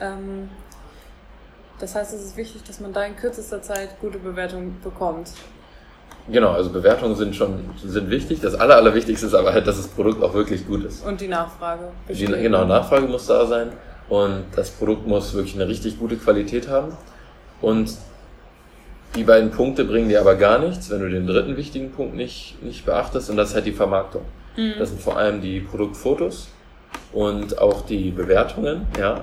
Ähm, 0.00 0.48
das 1.78 1.94
heißt, 1.94 2.14
es 2.14 2.24
ist 2.24 2.36
wichtig, 2.36 2.62
dass 2.64 2.80
man 2.80 2.92
da 2.92 3.04
in 3.04 3.16
kürzester 3.16 3.62
Zeit 3.62 4.00
gute 4.00 4.18
Bewertungen 4.18 4.78
bekommt. 4.82 5.30
Genau, 6.28 6.50
also 6.52 6.70
Bewertungen 6.70 7.14
sind 7.14 7.36
schon 7.36 7.70
sind 7.84 8.10
wichtig. 8.10 8.40
Das 8.40 8.54
Aller, 8.54 8.76
Allerwichtigste 8.76 9.26
ist 9.26 9.34
aber 9.34 9.52
halt, 9.52 9.66
dass 9.66 9.76
das 9.76 9.86
Produkt 9.86 10.22
auch 10.22 10.34
wirklich 10.34 10.66
gut 10.66 10.84
ist. 10.84 11.06
Und 11.06 11.20
die 11.20 11.28
Nachfrage. 11.28 11.88
Die, 12.08 12.26
genau, 12.26 12.64
Nachfrage 12.64 13.06
muss 13.06 13.26
da 13.26 13.46
sein 13.46 13.68
und 14.08 14.44
das 14.56 14.70
Produkt 14.70 15.06
muss 15.06 15.34
wirklich 15.34 15.54
eine 15.54 15.68
richtig 15.68 15.98
gute 15.98 16.16
Qualität 16.16 16.68
haben. 16.68 16.96
Und 17.60 17.96
die 19.14 19.24
beiden 19.24 19.50
Punkte 19.50 19.84
bringen 19.84 20.08
dir 20.08 20.20
aber 20.20 20.34
gar 20.34 20.58
nichts, 20.58 20.90
wenn 20.90 21.00
du 21.00 21.08
den 21.08 21.26
dritten 21.26 21.56
wichtigen 21.56 21.92
Punkt 21.92 22.16
nicht, 22.16 22.62
nicht 22.62 22.84
beachtest, 22.84 23.30
und 23.30 23.36
das 23.36 23.50
ist 23.50 23.54
halt 23.54 23.66
die 23.66 23.72
Vermarktung. 23.72 24.22
Mhm. 24.56 24.74
Das 24.78 24.90
sind 24.90 25.00
vor 25.00 25.16
allem 25.16 25.40
die 25.40 25.60
Produktfotos 25.60 26.48
und 27.12 27.58
auch 27.58 27.86
die 27.86 28.10
Bewertungen, 28.10 28.86
ja, 28.98 29.22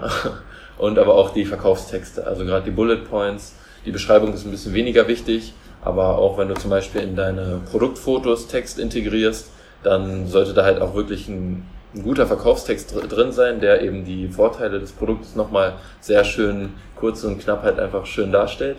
und 0.78 0.98
aber 1.00 1.16
auch 1.16 1.32
die 1.32 1.46
Verkaufstexte, 1.46 2.26
also 2.26 2.46
gerade 2.46 2.66
die 2.66 2.72
Bullet 2.72 3.04
Points. 3.10 3.56
Die 3.86 3.92
Beschreibung 3.92 4.34
ist 4.34 4.46
ein 4.46 4.52
bisschen 4.52 4.74
weniger 4.74 5.08
wichtig, 5.08 5.54
aber 5.82 6.18
auch 6.18 6.38
wenn 6.38 6.48
du 6.48 6.56
zum 6.56 6.70
Beispiel 6.70 7.02
in 7.02 7.16
deine 7.16 7.62
Produktfotos 7.70 8.48
Text 8.48 8.80
integrierst, 8.80 9.50
dann 9.84 10.28
sollte 10.28 10.54
da 10.54 10.64
halt 10.64 10.82
auch 10.82 10.96
wirklich 10.96 11.28
ein, 11.28 11.66
ein 11.94 12.04
guter 12.04 12.26
Verkaufstext 12.26 12.96
drin 13.10 13.32
sein, 13.32 13.60
der 13.60 13.82
eben 13.82 14.06
die 14.06 14.30
Vorteile 14.30 14.80
des 14.80 14.94
Produktes 14.94 15.36
nochmal 15.36 15.74
sehr 16.00 16.24
schön 16.24 16.70
kurz 16.96 17.24
und 17.24 17.40
knapp 17.40 17.64
halt 17.64 17.80
einfach 17.80 18.06
schön 18.06 18.32
darstellt. 18.32 18.78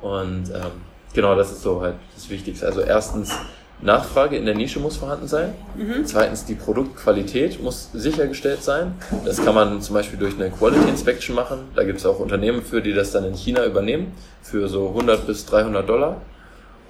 Und 0.00 0.50
ähm, 0.54 0.70
genau, 1.14 1.34
das 1.34 1.50
ist 1.50 1.62
so 1.62 1.80
halt 1.80 1.96
das 2.14 2.30
Wichtigste. 2.30 2.66
Also 2.66 2.80
erstens, 2.80 3.36
Nachfrage 3.82 4.36
in 4.36 4.46
der 4.46 4.54
Nische 4.54 4.80
muss 4.80 4.96
vorhanden 4.96 5.28
sein. 5.28 5.54
Mhm. 5.76 6.06
Zweitens, 6.06 6.44
die 6.46 6.54
Produktqualität 6.54 7.62
muss 7.62 7.90
sichergestellt 7.92 8.62
sein. 8.62 8.94
Das 9.24 9.44
kann 9.44 9.54
man 9.54 9.82
zum 9.82 9.94
Beispiel 9.94 10.18
durch 10.18 10.34
eine 10.34 10.50
Quality 10.50 10.88
Inspection 10.88 11.34
machen. 11.34 11.58
Da 11.74 11.84
gibt 11.84 11.98
es 11.98 12.06
auch 12.06 12.18
Unternehmen 12.18 12.62
für, 12.62 12.80
die 12.80 12.94
das 12.94 13.12
dann 13.12 13.24
in 13.24 13.34
China 13.34 13.64
übernehmen, 13.66 14.12
für 14.42 14.68
so 14.68 14.88
100 14.88 15.26
bis 15.26 15.44
300 15.46 15.88
Dollar. 15.88 16.22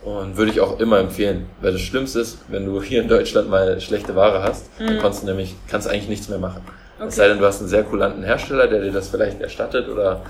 Und 0.04 0.36
würde 0.36 0.52
ich 0.52 0.60
auch 0.60 0.78
immer 0.78 1.00
empfehlen, 1.00 1.46
weil 1.60 1.72
das 1.72 1.80
Schlimmste 1.80 2.20
ist, 2.20 2.38
wenn 2.46 2.64
du 2.64 2.80
hier 2.80 3.02
in 3.02 3.08
Deutschland 3.08 3.50
mal 3.50 3.80
schlechte 3.80 4.14
Ware 4.14 4.40
hast, 4.44 4.68
mhm. 4.78 4.86
dann 4.86 4.98
kannst 5.00 5.22
du 5.22 5.26
nämlich, 5.26 5.56
kannst 5.66 5.88
eigentlich 5.88 6.08
nichts 6.08 6.28
mehr 6.28 6.38
machen. 6.38 6.62
Okay. 6.98 7.08
Es 7.08 7.16
sei 7.16 7.26
denn, 7.26 7.38
du 7.38 7.44
hast 7.44 7.58
einen 7.58 7.68
sehr 7.68 7.82
kulanten 7.82 8.22
Hersteller, 8.22 8.68
der 8.68 8.82
dir 8.82 8.92
das 8.92 9.08
vielleicht 9.08 9.40
erstattet 9.40 9.88
oder 9.88 10.22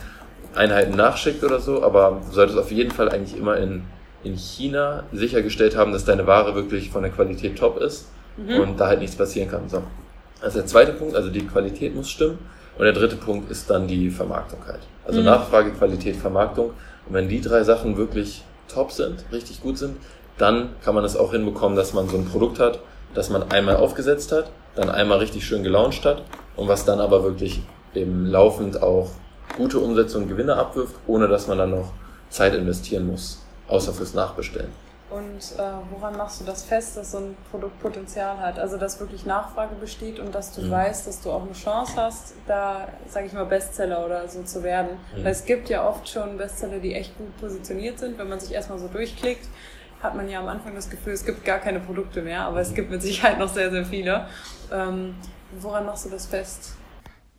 Einheiten 0.54 0.96
nachschickt 0.96 1.44
oder 1.44 1.60
so, 1.60 1.82
aber 1.82 2.22
du 2.26 2.32
solltest 2.34 2.58
auf 2.58 2.72
jeden 2.72 2.90
Fall 2.90 3.10
eigentlich 3.10 3.36
immer 3.36 3.58
in, 3.58 3.82
in 4.24 4.36
China 4.36 5.04
sichergestellt 5.12 5.76
haben, 5.76 5.92
dass 5.92 6.04
deine 6.04 6.26
Ware 6.26 6.54
wirklich 6.54 6.90
von 6.90 7.02
der 7.02 7.12
Qualität 7.12 7.58
top 7.58 7.78
ist 7.78 8.08
mhm. 8.36 8.60
und 8.60 8.80
da 8.80 8.88
halt 8.88 9.00
nichts 9.00 9.16
passieren 9.16 9.50
kann. 9.50 9.68
So. 9.68 9.82
Das 10.40 10.48
ist 10.48 10.56
der 10.56 10.66
zweite 10.66 10.92
Punkt, 10.92 11.14
also 11.14 11.30
die 11.30 11.46
Qualität 11.46 11.94
muss 11.94 12.10
stimmen. 12.10 12.38
Und 12.78 12.84
der 12.84 12.92
dritte 12.92 13.16
Punkt 13.16 13.50
ist 13.50 13.70
dann 13.70 13.88
die 13.88 14.10
Vermarktung 14.10 14.58
halt. 14.66 14.80
Also 15.06 15.20
mhm. 15.20 15.26
Nachfrage, 15.26 15.70
Qualität, 15.70 16.16
Vermarktung. 16.16 16.70
Und 17.06 17.14
wenn 17.14 17.28
die 17.28 17.40
drei 17.40 17.62
Sachen 17.62 17.96
wirklich 17.96 18.42
top 18.68 18.92
sind, 18.92 19.24
richtig 19.32 19.62
gut 19.62 19.78
sind, 19.78 19.96
dann 20.36 20.70
kann 20.84 20.94
man 20.94 21.04
es 21.04 21.16
auch 21.16 21.32
hinbekommen, 21.32 21.76
dass 21.76 21.94
man 21.94 22.08
so 22.08 22.16
ein 22.16 22.26
Produkt 22.26 22.58
hat, 22.58 22.80
das 23.14 23.30
man 23.30 23.50
einmal 23.50 23.76
aufgesetzt 23.76 24.32
hat, 24.32 24.50
dann 24.74 24.90
einmal 24.90 25.18
richtig 25.18 25.46
schön 25.46 25.62
gelauncht 25.62 26.04
hat 26.04 26.22
und 26.56 26.68
was 26.68 26.84
dann 26.84 27.00
aber 27.00 27.22
wirklich 27.22 27.62
eben 27.94 28.26
laufend 28.26 28.82
auch 28.82 29.10
gute 29.56 29.78
Umsätze 29.78 30.18
und 30.18 30.28
Gewinne 30.28 30.56
abwirft, 30.56 30.94
ohne 31.06 31.28
dass 31.28 31.46
man 31.46 31.56
dann 31.56 31.70
noch 31.70 31.92
Zeit 32.28 32.54
investieren 32.54 33.06
muss, 33.06 33.45
außer 33.68 33.92
fürs 33.92 34.14
Nachbestellen. 34.14 34.72
Und 35.08 35.56
äh, 35.56 35.62
woran 35.90 36.16
machst 36.16 36.40
du 36.40 36.44
das 36.44 36.64
fest, 36.64 36.96
dass 36.96 37.12
so 37.12 37.18
ein 37.18 37.36
Produkt 37.50 37.80
Potenzial 37.80 38.38
hat? 38.38 38.58
Also 38.58 38.76
dass 38.76 38.98
wirklich 38.98 39.24
Nachfrage 39.24 39.76
besteht 39.76 40.18
und 40.18 40.34
dass 40.34 40.52
du 40.52 40.62
mhm. 40.62 40.72
weißt, 40.72 41.06
dass 41.06 41.20
du 41.20 41.30
auch 41.30 41.42
eine 41.42 41.52
Chance 41.52 41.92
hast, 41.96 42.34
da, 42.48 42.88
sage 43.08 43.26
ich 43.26 43.32
mal, 43.32 43.46
Bestseller 43.46 44.04
oder 44.04 44.26
so 44.26 44.42
zu 44.42 44.64
werden. 44.64 44.98
Mhm. 45.14 45.24
Weil 45.24 45.32
es 45.32 45.44
gibt 45.44 45.68
ja 45.68 45.88
oft 45.88 46.08
schon 46.08 46.36
Bestseller, 46.36 46.80
die 46.80 46.94
echt 46.94 47.16
gut 47.16 47.36
positioniert 47.38 48.00
sind. 48.00 48.18
Wenn 48.18 48.28
man 48.28 48.40
sich 48.40 48.52
erstmal 48.52 48.80
so 48.80 48.88
durchklickt, 48.88 49.46
hat 50.02 50.16
man 50.16 50.28
ja 50.28 50.40
am 50.40 50.48
Anfang 50.48 50.74
das 50.74 50.90
Gefühl, 50.90 51.12
es 51.12 51.24
gibt 51.24 51.44
gar 51.44 51.58
keine 51.58 51.78
Produkte 51.78 52.22
mehr, 52.22 52.42
aber 52.42 52.60
es 52.60 52.74
gibt 52.74 52.90
mit 52.90 53.00
Sicherheit 53.00 53.38
noch 53.38 53.48
sehr, 53.48 53.70
sehr 53.70 53.84
viele. 53.84 54.26
Ähm, 54.72 55.14
woran 55.60 55.86
machst 55.86 56.06
du 56.06 56.10
das 56.10 56.26
fest? 56.26 56.75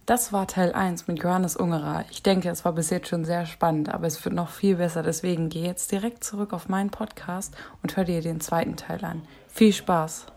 Das 0.08 0.32
war 0.32 0.48
Teil 0.48 0.72
1 0.72 1.10
mit 1.10 1.22
Johannes 1.22 1.58
Ungerer. 1.58 2.06
Ich 2.12 2.24
denke, 2.24 2.48
es 2.48 2.64
war 2.64 2.72
bis 2.72 2.92
jetzt 2.92 3.10
schon 3.10 3.26
sehr 3.26 3.46
spannend, 3.46 3.90
aber 3.94 4.08
es 4.08 4.24
wird 4.24 4.34
noch 4.34 4.50
viel 4.50 4.78
besser. 4.78 5.04
Deswegen 5.04 5.50
geh 5.50 5.66
jetzt 5.66 5.92
direkt 5.92 6.24
zurück 6.24 6.54
auf 6.54 6.70
meinen 6.70 6.92
Podcast 6.92 7.54
und 7.84 7.98
hör 7.98 8.06
dir 8.06 8.22
den 8.22 8.40
zweiten 8.40 8.78
Teil 8.78 9.04
an. 9.04 9.24
Viel 9.50 9.74
Spaß! 9.74 10.28